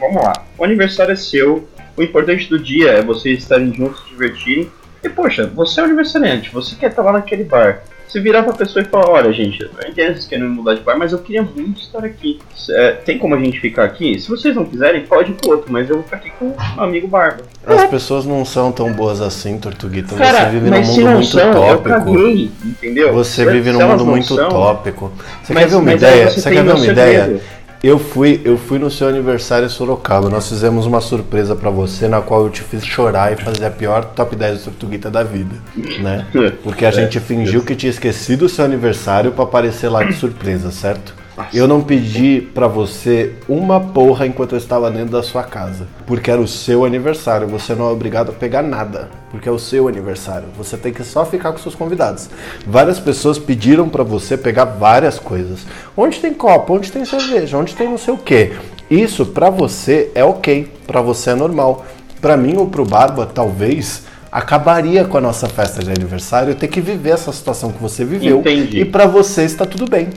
[0.00, 0.32] Vamos lá.
[0.58, 1.66] O aniversário é seu.
[1.96, 4.70] O importante do dia é vocês estarem juntos, se divertirem.
[5.04, 6.50] E, poxa, você é aniversariante.
[6.52, 7.82] Você quer estar lá naquele bar.
[8.08, 10.82] Você virar pra pessoa e falar, olha, gente, eu entendo que vocês querem mudar de
[10.82, 12.38] bar, mas eu queria muito estar aqui.
[12.70, 14.20] É, tem como a gente ficar aqui?
[14.20, 16.56] Se vocês não quiserem, pode ir pro outro, mas eu vou ficar aqui com o
[16.76, 17.42] meu amigo Barba.
[17.66, 20.14] As pessoas não são tão boas assim, Tortuguita.
[20.14, 21.88] Cara, você vive num se mundo não muito são, eu tópico.
[21.88, 23.12] caguei, entendeu?
[23.14, 25.12] Você Se- vive se num mundo muito são, tópico.
[25.42, 26.30] Você mas- quer ver uma ideia?
[26.30, 27.40] você Você quer ver uma ideia?
[27.86, 30.30] Eu fui, eu fui no seu aniversário em Sorocaba.
[30.30, 33.70] Nós fizemos uma surpresa pra você, na qual eu te fiz chorar e fazer a
[33.70, 35.54] pior top 10 do Tortuguita da vida,
[36.00, 36.26] né?
[36.64, 40.70] Porque a gente fingiu que tinha esquecido o seu aniversário pra aparecer lá de surpresa,
[40.70, 41.14] certo?
[41.52, 46.30] Eu não pedi pra você uma porra enquanto eu estava dentro da sua casa, porque
[46.30, 47.48] era o seu aniversário.
[47.48, 50.46] Você não é obrigado a pegar nada, porque é o seu aniversário.
[50.56, 52.30] Você tem que só ficar com seus convidados.
[52.66, 55.60] Várias pessoas pediram pra você pegar várias coisas.
[55.96, 58.52] Onde tem copo, onde tem cerveja, onde tem não sei o quê.
[58.90, 61.84] Isso pra você é ok, pra você é normal.
[62.20, 66.80] Pra mim ou pro Barba, talvez acabaria com a nossa festa de aniversário ter que
[66.80, 68.40] viver essa situação que você viveu.
[68.40, 68.80] Entendi.
[68.80, 70.08] E pra você está tudo bem.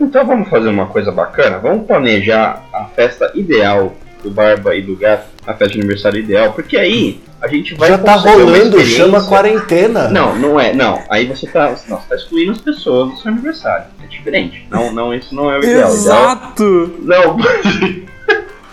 [0.00, 1.58] Então vamos fazer uma coisa bacana?
[1.58, 6.52] Vamos planejar a festa ideal do Barba e do Gato, a festa de aniversário ideal,
[6.52, 10.08] porque aí a gente vai Já tá rolando, chama quarentena.
[10.08, 11.02] Não, não é, não.
[11.08, 13.86] Aí você tá, não, você tá excluindo as pessoas do seu aniversário.
[14.02, 14.66] É diferente.
[14.70, 15.90] Não, não, isso não é o ideal.
[15.90, 16.94] O ideal- Exato!
[17.02, 17.36] Não,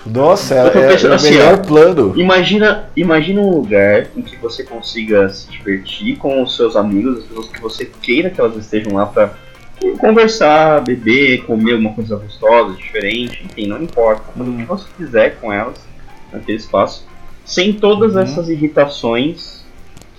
[0.06, 0.62] Nossa, é, é-
[1.04, 1.58] é o assim, melhor ó.
[1.58, 2.14] plano.
[2.16, 7.24] imagina, imagina um lugar em que você consiga se divertir com os seus amigos, as
[7.26, 9.32] pessoas que você queira que elas estejam lá pra
[10.00, 14.24] conversar, beber, comer alguma coisa gostosa, diferente, enfim, não importa.
[14.38, 15.78] Fazer o que você quiser com elas
[16.32, 17.06] naquele espaço,
[17.46, 19.58] sem todas essas irritações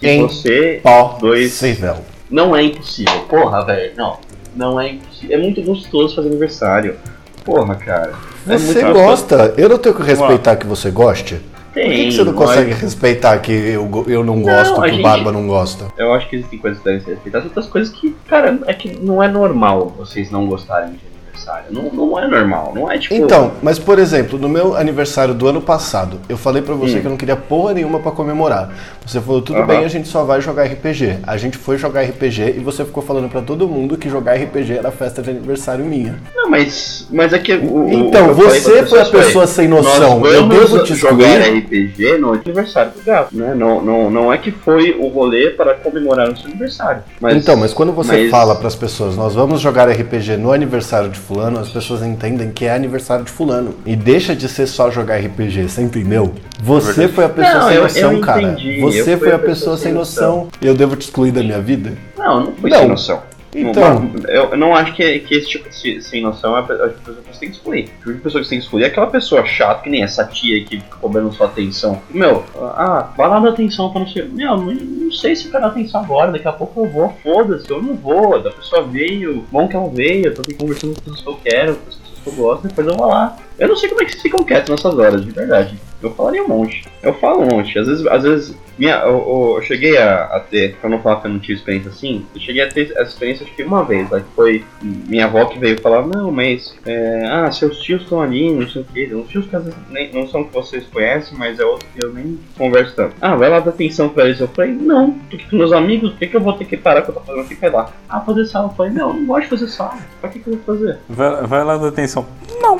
[0.00, 0.80] que Em você
[1.20, 1.96] dois Possível.
[2.30, 3.20] Não é impossível.
[3.28, 3.92] Porra, velho.
[3.96, 4.18] Não.
[4.54, 5.36] Não é impossível.
[5.36, 6.96] É muito gostoso fazer aniversário.
[7.44, 8.12] Porra, cara.
[8.46, 9.54] É Você gosta.
[9.56, 11.40] Eu não tenho que respeitar que você goste.
[11.74, 14.84] Tem, Por que, que você não mas consegue respeitar que eu, eu não gosto, a
[14.84, 15.86] que o gente- Barba não gosta?
[15.96, 17.46] Eu acho que existem coisas que devem ser respeitadas.
[17.46, 21.07] Outras coisas que, cara, é que não é normal vocês não gostarem de
[21.38, 21.64] aniversário.
[21.70, 22.72] Não, não é normal.
[22.74, 23.14] Não é tipo.
[23.14, 27.00] Então, mas por exemplo, no meu aniversário do ano passado, eu falei pra você Hum.
[27.00, 28.70] que eu não queria porra nenhuma pra comemorar.
[29.06, 29.66] Você falou, tudo Aham.
[29.66, 31.18] bem, a gente só vai jogar RPG.
[31.26, 34.74] A gente foi jogar RPG e você ficou falando pra todo mundo que jogar RPG
[34.78, 36.16] era festa de aniversário minha.
[36.34, 37.06] Não, mas.
[37.10, 37.54] Mas é que.
[37.54, 40.24] O, Então, o você foi a pessoa sem noção.
[40.26, 41.40] Eu devo te jogar?
[41.40, 43.54] RPG no aniversário do gato, né?
[43.54, 47.02] Não, não, não é que foi o rolê para comemorar o seu aniversário.
[47.20, 51.08] Mas, então, mas quando você mas- fala pras pessoas, nós vamos jogar RPG no aniversário
[51.08, 53.74] de fulano, as pessoas entendem que é aniversário de fulano.
[53.84, 56.34] E deixa de ser só jogar RPG, você entendeu?
[56.62, 58.42] Você foi a pessoa Não, sem eu- noção, eu cara.
[58.42, 60.48] entendi, Você eu fui foi a a pessoa sem noção.
[60.62, 61.92] E eu devo te excluir da minha vida?
[62.16, 62.78] Não, não foi Não.
[62.78, 63.22] sem noção.
[63.60, 64.10] Então.
[64.28, 67.16] Eu não acho que, que esse tipo de sem noção é a pe- a pessoa
[67.16, 67.84] que você tem que excluir.
[67.84, 70.02] O tipo de pessoa que você tem que excluir é aquela pessoa chata, que nem
[70.02, 72.00] essa tia que fica cobrando sua atenção.
[72.10, 74.24] Meu, ah, vai lá dar atenção pra não sei.
[74.24, 77.70] Meu, não, não sei se eu quero atenção agora, daqui a pouco eu vou, foda-se,
[77.70, 78.36] eu não vou.
[78.36, 81.28] A pessoa veio, bom que ela veio, eu tô aqui conversando com as pessoas que
[81.28, 83.36] eu quero, com as pessoas que eu gosto, depois eu vou lá.
[83.58, 85.78] Eu não sei como é que vocês ficam quietos nessas horas, de verdade.
[86.02, 86.84] Eu falaria um monte.
[87.02, 87.76] Eu falo um monte.
[87.78, 91.20] Às vezes, às vezes minha, eu, eu- eu cheguei a, a ter, pra não falar
[91.20, 93.82] que eu não tive experiência assim, eu cheguei a ter essa experiência acho que uma
[93.84, 98.02] vez, lá, que foi minha avó que veio falar, não, mas, é, ah, seus tios
[98.02, 100.54] estão ali, não sei o que, uns tios que às vezes nem, não são que
[100.54, 103.16] vocês conhecem, mas é outro que eu nem converso tanto.
[103.20, 104.38] Ah, vai lá dar atenção pra eles.
[104.38, 106.76] Eu falei, não, tô aqui com meus amigos, por que, que eu vou ter que
[106.76, 107.90] parar que eu tô fazendo aqui pra ir lá?
[108.08, 108.68] Ah, fazer sala.
[108.68, 110.98] Eu falei, não, eu não gosto de fazer sala, pra que, que eu vou fazer?
[111.08, 112.24] Vai, vai lá dar atenção.
[112.62, 112.78] Não!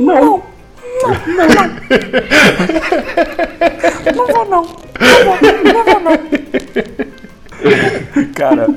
[0.00, 0.53] Não
[4.14, 4.62] vou não.
[4.62, 5.38] Não vou,
[5.74, 6.18] não vou não.
[8.34, 8.68] Cara,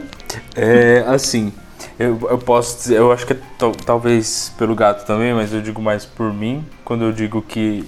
[0.55, 1.51] é assim.
[1.99, 5.61] Eu, eu posso dizer, eu acho que é tal- talvez pelo gato também, mas eu
[5.61, 7.83] digo mais por mim, quando eu digo que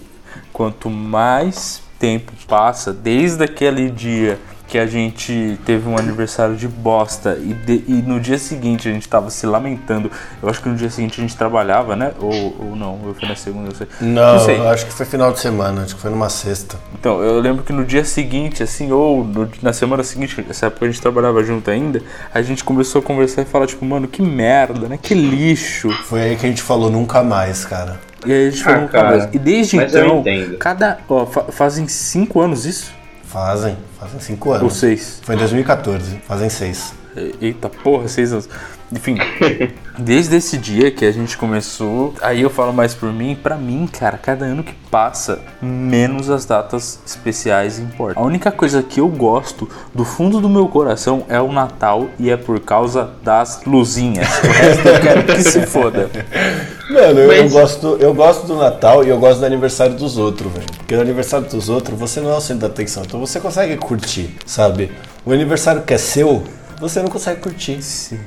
[0.52, 7.38] quanto mais tempo passa, desde aquele dia que a gente teve um aniversário de bosta
[7.42, 10.12] e, de- e no dia seguinte a gente tava se lamentando.
[10.42, 12.12] Eu acho que no dia seguinte a gente trabalhava, né?
[12.22, 13.88] Ou, ou não, eu fui na segunda, eu sei.
[14.00, 14.58] Não, Não sei.
[14.60, 16.78] eu acho que foi final de semana, acho que foi numa sexta.
[16.94, 20.86] Então, eu lembro que no dia seguinte, assim, ou no- na semana seguinte, nessa época
[20.86, 22.02] a gente trabalhava junto ainda,
[22.32, 25.00] a gente começou a conversar e falar, tipo, mano, que merda, né?
[25.02, 25.90] Que lixo.
[26.04, 28.00] Foi aí que a gente falou nunca mais, cara.
[28.26, 29.30] E aí a gente falou Ah, nunca cara, mais.
[29.34, 30.24] E desde então,
[30.60, 31.00] cada.
[31.10, 32.99] Ó, fa- fazem cinco anos isso?
[33.30, 34.74] Fazem, fazem cinco Ou anos.
[34.78, 35.22] seis?
[35.24, 36.94] Foi em 2014, fazem seis.
[37.42, 38.50] Eita porra, seis anos.
[38.92, 39.18] Enfim,
[40.00, 43.88] desde esse dia que a gente começou, aí eu falo mais por mim, pra mim,
[43.88, 48.24] cara, cada ano que passa, menos as datas especiais importam.
[48.24, 52.32] A única coisa que eu gosto do fundo do meu coração é o Natal e
[52.32, 54.28] é por causa das luzinhas.
[54.44, 56.10] O resto eu quero que se foda.
[56.90, 60.18] Mano, eu, eu Mas- gosto, eu gosto do Natal e eu gosto do aniversário dos
[60.18, 60.66] outros, velho.
[60.78, 63.78] Porque no aniversário dos outros você não é o centro da atenção, então você consegue
[63.78, 64.92] curtir, sabe?
[65.24, 66.44] O aniversário que é seu,
[66.80, 67.82] você não consegue curtir.
[67.82, 68.20] Sim.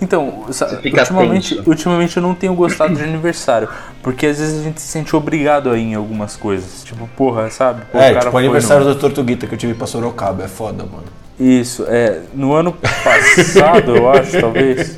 [0.00, 0.44] Então,
[0.84, 3.68] ultimamente, ultimamente eu não tenho gostado de aniversário,
[4.02, 6.82] porque às vezes a gente se sente obrigado a ir em algumas coisas.
[6.84, 7.82] Tipo, porra, sabe?
[7.90, 9.86] Pô, é, o cara tipo o foi aniversário no- do Tortuguita que eu tive pra
[9.86, 11.04] Sorocaba, é foda, mano.
[11.38, 12.20] Isso, é.
[12.34, 14.96] No ano passado, eu acho, talvez.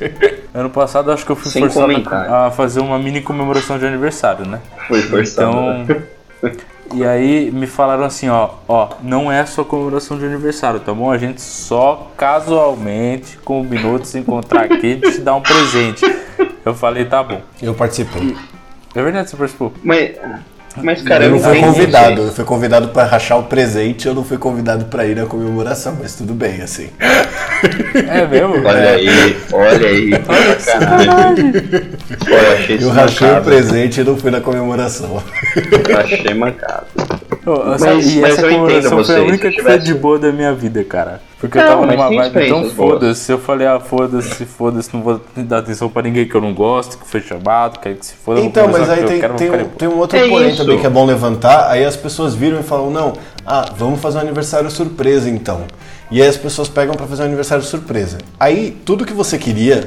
[0.53, 2.33] Ano passado, eu acho que eu fui Sem forçado comentário.
[2.33, 4.59] a, a fazer uma mini comemoração de aniversário, né?
[4.87, 5.51] Foi forçado.
[5.51, 6.01] Então.
[6.93, 11.11] E aí me falaram assim, ó, ó, não é só comemoração de aniversário, tá bom?
[11.11, 16.03] A gente só casualmente combinou de se encontrar aqui e te dar um presente.
[16.65, 17.41] Eu falei, tá bom.
[17.61, 18.35] Eu participei.
[18.93, 19.73] É verdade, você participou?
[19.83, 20.17] Mas,
[20.77, 24.23] mas cara, eu não fui convidado, eu fui convidado pra rachar o presente, eu não
[24.23, 26.89] fui convidado pra ir na comemoração, mas tudo bem, assim.
[28.09, 28.55] É mesmo?
[28.65, 30.11] Olha aí, olha aí.
[30.59, 31.51] Sacanagem.
[31.51, 32.35] Pô,
[32.69, 33.45] eu Eu rachei o mancado.
[33.45, 35.21] presente e não fui na comemoração.
[35.89, 36.87] Eu achei mancado.
[37.45, 37.81] Mas-
[38.15, 40.19] e mas essa eu entendo comemoração foi vocês, a única que foi tivesse- de boa
[40.19, 41.21] da minha vida, cara.
[41.39, 43.31] Porque eu Não, tava mas numa vibe tão foda-se.
[43.31, 46.99] Eu falei, ah, foda-se, foda-se, não vou dar atenção pra ninguém que eu não gosto,
[46.99, 48.37] que foi chamado, quero que se foda.
[48.39, 50.49] eu vou Então, mas aí tem, eu quero, tem, um, tem um outro É porém
[50.49, 50.57] isso.
[50.59, 54.19] também que é bom levantar, aí as pessoas viram e falam, não, ah, vamos fazer
[54.19, 55.61] um aniversário surpresa então.
[56.11, 58.19] E aí as pessoas pegam pra fazer um aniversário surpresa.
[58.39, 59.85] Aí tudo que você queria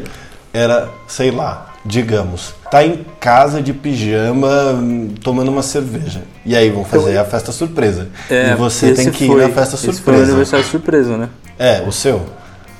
[0.53, 6.23] era, sei lá, digamos, tá em casa de pijama hum, tomando uma cerveja.
[6.45, 8.09] E aí vão fazer a festa surpresa.
[8.31, 10.25] É, e você tem que foi- ir na festa esse Foi o surpresa.
[10.25, 11.29] aniversário surpresa, né?
[11.59, 12.23] É, o seu.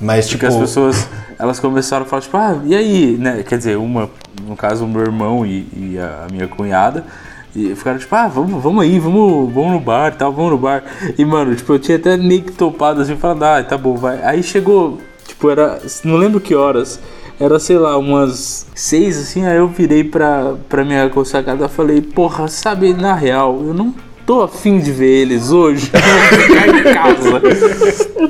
[0.01, 1.07] Mas Porque tipo, as pessoas,
[1.39, 3.43] elas começaram a falar, tipo, ah, e aí, né?
[3.47, 4.09] Quer dizer, uma,
[4.45, 7.03] no caso, o meu irmão e, e a minha cunhada.
[7.55, 10.57] E ficaram tipo, ah, vamos, vamos aí, vamos, vamos no bar e tal, vamos no
[10.57, 10.83] bar.
[11.17, 14.21] E, mano, tipo, eu tinha até meio que topado assim, falando, ah, tá bom, vai.
[14.23, 16.99] Aí chegou, tipo, era, não lembro que horas,
[17.39, 22.01] era, sei lá, umas seis, assim, aí eu virei pra, pra minha consagrada e falei,
[22.01, 23.93] porra, sabe, na real, eu não
[24.25, 27.41] tô afim de ver eles hoje, vou ficar em casa.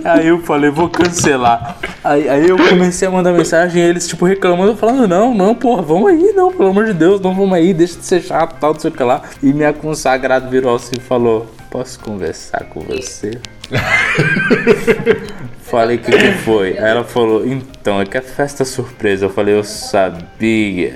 [0.04, 1.78] Aí eu falei, vou cancelar.
[2.04, 6.12] Aí, aí eu comecei a mandar mensagem eles, tipo, reclamando, falando, não, não, porra, vamos
[6.12, 8.80] aí, não, pelo amor de Deus, não vamos aí, deixa de ser chato, tal, não
[8.80, 9.22] sei o que lá.
[9.42, 13.40] E minha consagrada virou assim e falou, posso conversar com você?
[15.76, 16.78] Falei, o que, que foi?
[16.78, 19.26] Aí ela falou, então, é que é festa surpresa.
[19.26, 20.96] Eu falei, eu sabia.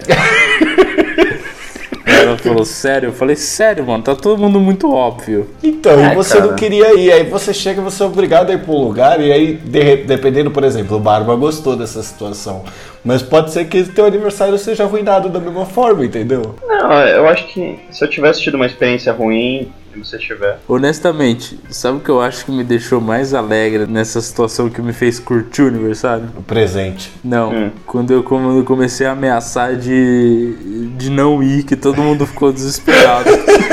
[2.06, 3.10] Aí ela falou, sério?
[3.10, 5.50] Eu falei, sério, mano, tá todo mundo muito óbvio.
[5.62, 6.48] Então, É, você cara.
[6.50, 9.32] não queria ir, aí você chega, você é obrigado a ir para um lugar, e
[9.34, 12.64] aí, de- dependendo, por exemplo, o Barba gostou dessa situação.
[13.04, 16.56] Mas pode ser que teu aniversário seja arruinado da mesma forma, entendeu?
[16.66, 20.60] Não, eu acho que se eu tivesse tido uma experiência ruim, e você tiver.
[20.68, 24.94] Honestamente, sabe o que eu acho que me deixou mais alegre nessa situação que me
[24.94, 26.26] fez curtir o aniversário?
[26.38, 27.12] O presente.
[27.24, 27.72] Não, Hum.
[27.86, 32.52] quando, eu, quando eu comecei a ameaçar de, de não ir, que todo mundo ficou
[32.54, 33.30] desesperado.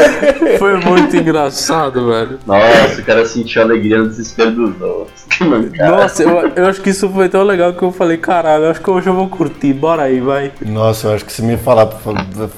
[0.58, 2.38] Foi muito engraçado, velho.
[2.46, 5.25] Nossa, o cara sentiu alegria no desespero dos outros.
[5.40, 5.90] Mancada.
[5.96, 8.80] Nossa, eu, eu acho que isso foi tão legal que eu falei, caralho, eu acho
[8.80, 10.52] que hoje eu vou curtir, bora aí, vai.
[10.64, 11.88] Nossa, eu acho que se me falar,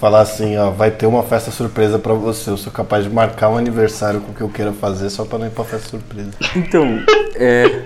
[0.00, 3.48] falar assim, ó, vai ter uma festa surpresa pra você, eu sou capaz de marcar
[3.48, 6.30] um aniversário com o que eu queira fazer só pra não ir pra festa surpresa.
[6.54, 7.00] Então,
[7.34, 7.82] é.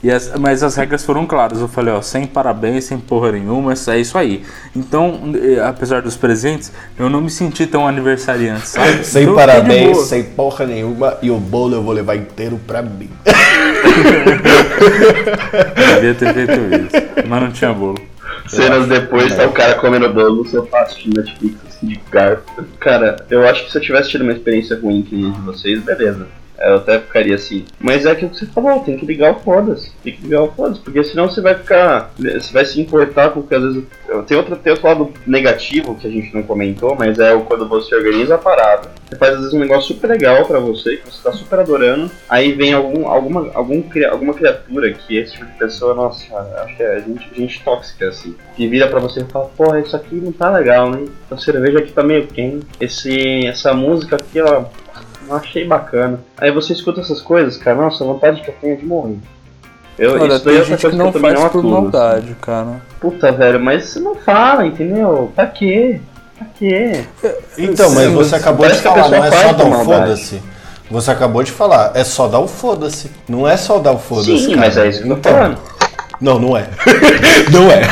[0.00, 1.60] E as- mas as regras foram claras.
[1.60, 4.44] Eu falei, ó, sem parabéns, sem porra nenhuma, é isso aí.
[4.76, 5.20] Então,
[5.66, 9.04] apesar dos presentes, eu não me senti tão aniversariante, sabe?
[9.04, 13.10] Sem Então, parabéns, sem porra nenhuma, e o bolo eu vou levar inteiro pra mim.
[15.94, 17.26] Devia ter feito isso.
[17.28, 17.98] Mas não tinha bolo.
[18.46, 22.64] Cenas depois, tá o cara comendo bolo no sofá assistindo Netflix, assim, de garfo.
[22.80, 25.40] Cara, eu acho que se eu tivesse tido uma experiência ruim que nem a de
[25.40, 26.26] vocês, beleza.
[26.60, 27.64] Eu até ficaria assim.
[27.78, 29.92] Mas é aquilo que você falou, tem que ligar o foda-se.
[30.02, 32.10] Tem que ligar o foda-se, porque senão você vai ficar.
[32.18, 33.84] Você vai se importar com que às vezes.
[34.26, 37.94] Tem outro, tem outro lado negativo que a gente não comentou, mas é quando você
[37.94, 38.90] organiza a parada.
[39.08, 42.10] Você faz às vezes um negócio super legal pra você, que você tá super adorando.
[42.28, 46.24] Aí vem algum, alguma, algum, alguma criatura que esse tipo de pessoa, nossa,
[46.62, 48.34] acho que é gente, gente tóxica, assim.
[48.56, 51.06] Que vira pra você e fala, porra, isso aqui não tá legal, né?
[51.30, 52.66] A cerveja aqui tá meio quente.
[52.80, 54.64] Esse, essa música aqui, ó,
[55.28, 56.20] não achei bacana.
[56.36, 59.18] Aí você escuta essas coisas, cara, nossa, a vontade que eu tenho é de morrer.
[59.98, 61.60] Eu, Olha, isso daí é outra gente coisa que não eu também faz por atuo,
[61.60, 61.70] assim.
[61.70, 62.82] maldade, cara.
[63.00, 65.32] Puta, velho, mas você não fala, entendeu?
[65.34, 66.00] Pra quê?
[66.36, 67.04] Pra quê?
[67.58, 70.00] Então, mas Sim, você acabou de que falar, não é só dar por o maldade.
[70.02, 70.42] foda-se.
[70.90, 73.10] Você acabou de falar, é só dar o foda-se.
[73.28, 74.38] Não é só dar o foda-se.
[74.38, 74.60] Sim, cara.
[74.60, 75.58] mas é isso que eu tô então, falando.
[76.20, 76.66] Não, não é.
[77.52, 77.82] não é.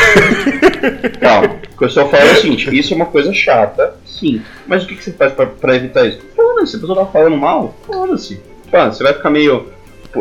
[1.21, 1.57] Calma.
[1.75, 4.43] O que eu estou falando é o seguinte: isso é uma coisa chata, sim.
[4.67, 6.21] Mas o que, que você faz pra, pra evitar isso?
[6.35, 8.41] Foda-se, se a pessoa tá falando mal, foda-se.
[8.65, 9.69] Tipo, você vai ficar meio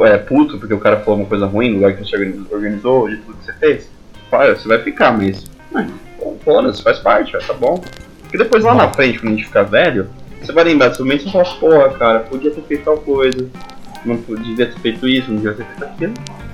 [0.03, 2.15] é, puto porque o cara falou uma coisa ruim no lugar que você
[2.51, 3.89] organizou, de tudo que você fez.
[4.29, 5.45] Você vai ficar, mas.
[6.43, 7.81] Foda-se, faz parte, tá bom.
[8.21, 10.09] Porque depois lá na frente, quando a gente ficar velho,
[10.41, 13.47] você vai lembrar desse momento e você fala, porra, cara, podia ter feito tal coisa.
[14.03, 16.13] Não devia ter feito isso, não devia ter feito aquilo.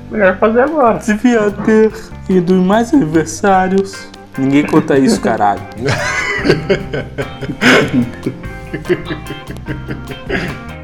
[0.09, 0.99] Melhor fazer agora.
[0.99, 1.91] Devia ter
[2.29, 4.07] ido em mais aniversários.
[4.37, 5.61] Ninguém conta isso, caralho.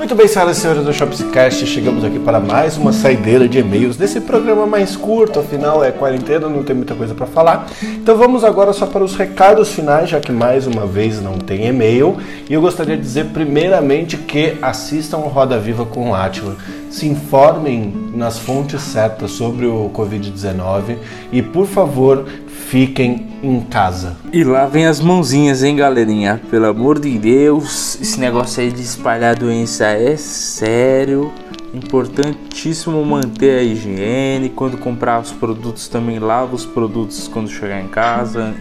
[0.00, 3.98] Muito bem, senhoras e senhores do Shopscast, chegamos aqui para mais uma saideira de e-mails
[3.98, 7.68] desse programa mais curto, afinal é quarentena, não tem muita coisa para falar.
[7.82, 11.66] Então vamos agora só para os recados finais, já que mais uma vez não tem
[11.66, 12.16] e-mail.
[12.48, 16.56] E eu gostaria de dizer primeiramente que assistam Roda Viva com o Atila,
[16.90, 20.98] se informem nas fontes certas sobre o Covid-19
[21.32, 22.26] e, por favor,
[22.68, 24.16] fiquem em casa.
[24.32, 26.40] E lavem as mãozinhas, hein, galerinha?
[26.50, 31.32] Pelo amor de Deus, esse negócio aí de espalhar doença é sério.
[31.72, 34.48] Importantíssimo manter a higiene.
[34.48, 38.52] Quando comprar os produtos, também lava os produtos quando chegar em casa.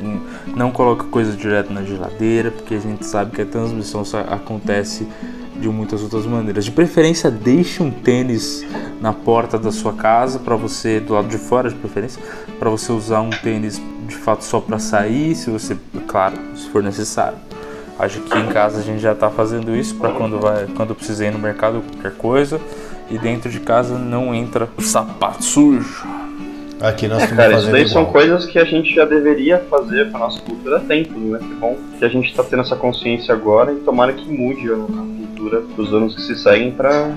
[0.55, 5.07] Não coloque coisa direto na geladeira, porque a gente sabe que a transmissão acontece
[5.59, 6.65] de muitas outras maneiras.
[6.65, 8.65] De preferência, deixe um tênis
[9.01, 12.21] na porta da sua casa para você, do lado de fora, de preferência,
[12.57, 16.81] para você usar um tênis de fato só para sair, se você, claro, se for
[16.81, 17.37] necessário.
[17.97, 21.25] Acho que em casa a gente já está fazendo isso para quando vai, quando precisa
[21.25, 22.59] ir no mercado qualquer coisa.
[23.09, 26.07] E dentro de casa não entra o sapato sujo.
[26.79, 28.05] Aqui nós é, estamos cara, fazendo isso daí igual.
[28.05, 31.39] são coisas que a gente já deveria fazer para nossa cultura há tempo, né?
[31.39, 34.75] Que bom que a gente está tendo essa consciência agora e tomara que mude a,
[35.57, 37.11] a cultura dos anos que se seguem para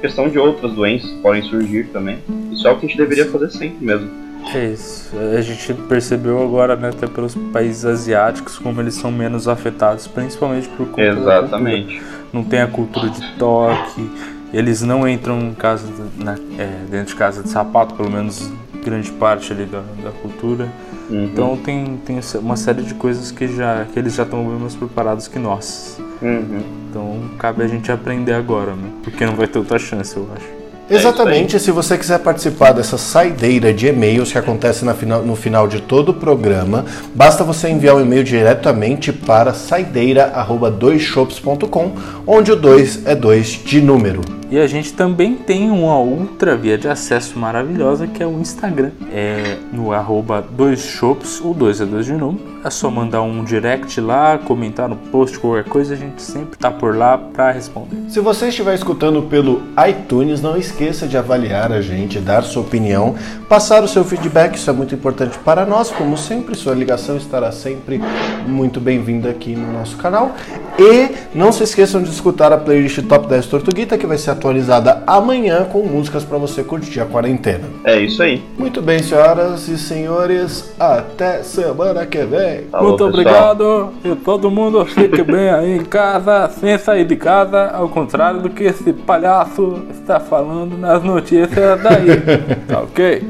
[0.00, 2.18] questão de outras doenças que podem surgir também.
[2.52, 4.10] Isso é o que a gente deveria fazer sempre mesmo.
[4.54, 5.10] É isso.
[5.16, 10.68] A gente percebeu agora, né, até pelos países asiáticos, como eles são menos afetados, principalmente
[10.68, 12.02] por conta Exatamente.
[12.32, 14.10] Não tem a cultura de toque,
[14.52, 15.86] eles não entram em casa,
[16.18, 18.52] na, é, dentro de casa de sapato, pelo menos
[18.84, 20.68] grande parte ali da, da cultura.
[21.10, 21.24] Uhum.
[21.24, 24.74] Então tem, tem uma série de coisas que, já, que eles já estão bem mais
[24.74, 26.00] preparados que nós.
[26.22, 26.62] Uhum.
[26.88, 28.90] Então cabe a gente aprender agora, né?
[29.02, 30.63] Porque não vai ter outra chance, eu acho.
[30.90, 35.80] Exatamente, se você quiser participar dessa saideira de e-mails que acontece final- no final de
[35.80, 41.92] todo o programa, basta você enviar um e-mail diretamente para saideira@doisshops.com,
[42.26, 44.20] onde o 2 é 2 de número.
[44.50, 48.90] E a gente também tem uma outra via de acesso maravilhosa que é o Instagram.
[49.12, 52.54] É no arroba dois shops, o 2 é 2 de número.
[52.64, 56.70] É só mandar um direct lá, comentar no post, qualquer coisa, a gente sempre tá
[56.70, 57.96] por lá para responder.
[58.08, 60.73] Se você estiver escutando pelo iTunes, não esqueça
[61.08, 63.14] de avaliar a gente, dar sua opinião,
[63.48, 65.90] passar o seu feedback, isso é muito importante para nós.
[65.90, 68.00] Como sempre, sua ligação estará sempre
[68.46, 70.34] muito bem-vinda aqui no nosso canal.
[70.78, 75.02] E não se esqueçam de escutar a playlist Top 10 Tortuguita, que vai ser atualizada
[75.06, 77.64] amanhã com músicas para você curtir a quarentena.
[77.84, 78.42] É isso aí.
[78.58, 82.64] Muito bem, senhoras e senhores, até semana que vem.
[82.72, 83.52] Falou, Muito pessoal.
[83.52, 88.40] obrigado e todo mundo fique bem aí em casa, sem sair de casa, ao contrário
[88.40, 92.04] do que esse palhaço está falando nas notícias daí.
[92.66, 93.22] Tá ok?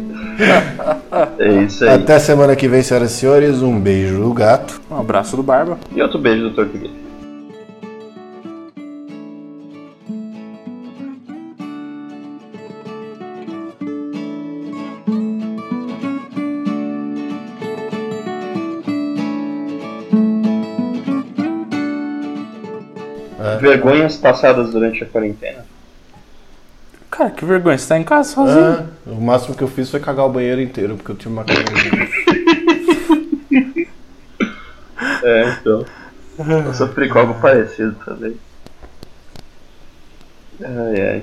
[1.39, 1.91] É isso aí.
[1.91, 3.63] Até semana que vem, senhoras e senhores.
[3.63, 4.81] Um beijo do gato.
[4.91, 5.79] Um abraço do Barba.
[5.95, 7.04] E outro beijo do Tortuguês.
[23.65, 25.65] Vergonhas passadas durante a quarentena.
[27.11, 28.89] Cara, que vergonha, você tá em casa sozinho.
[29.07, 31.45] Ah, o máximo que eu fiz foi cagar o banheiro inteiro, porque eu tinha uma
[31.45, 31.71] cagada.
[35.23, 35.85] É, então.
[36.39, 38.37] Eu sofri com algo parecido também.
[40.63, 41.23] Ai, ai.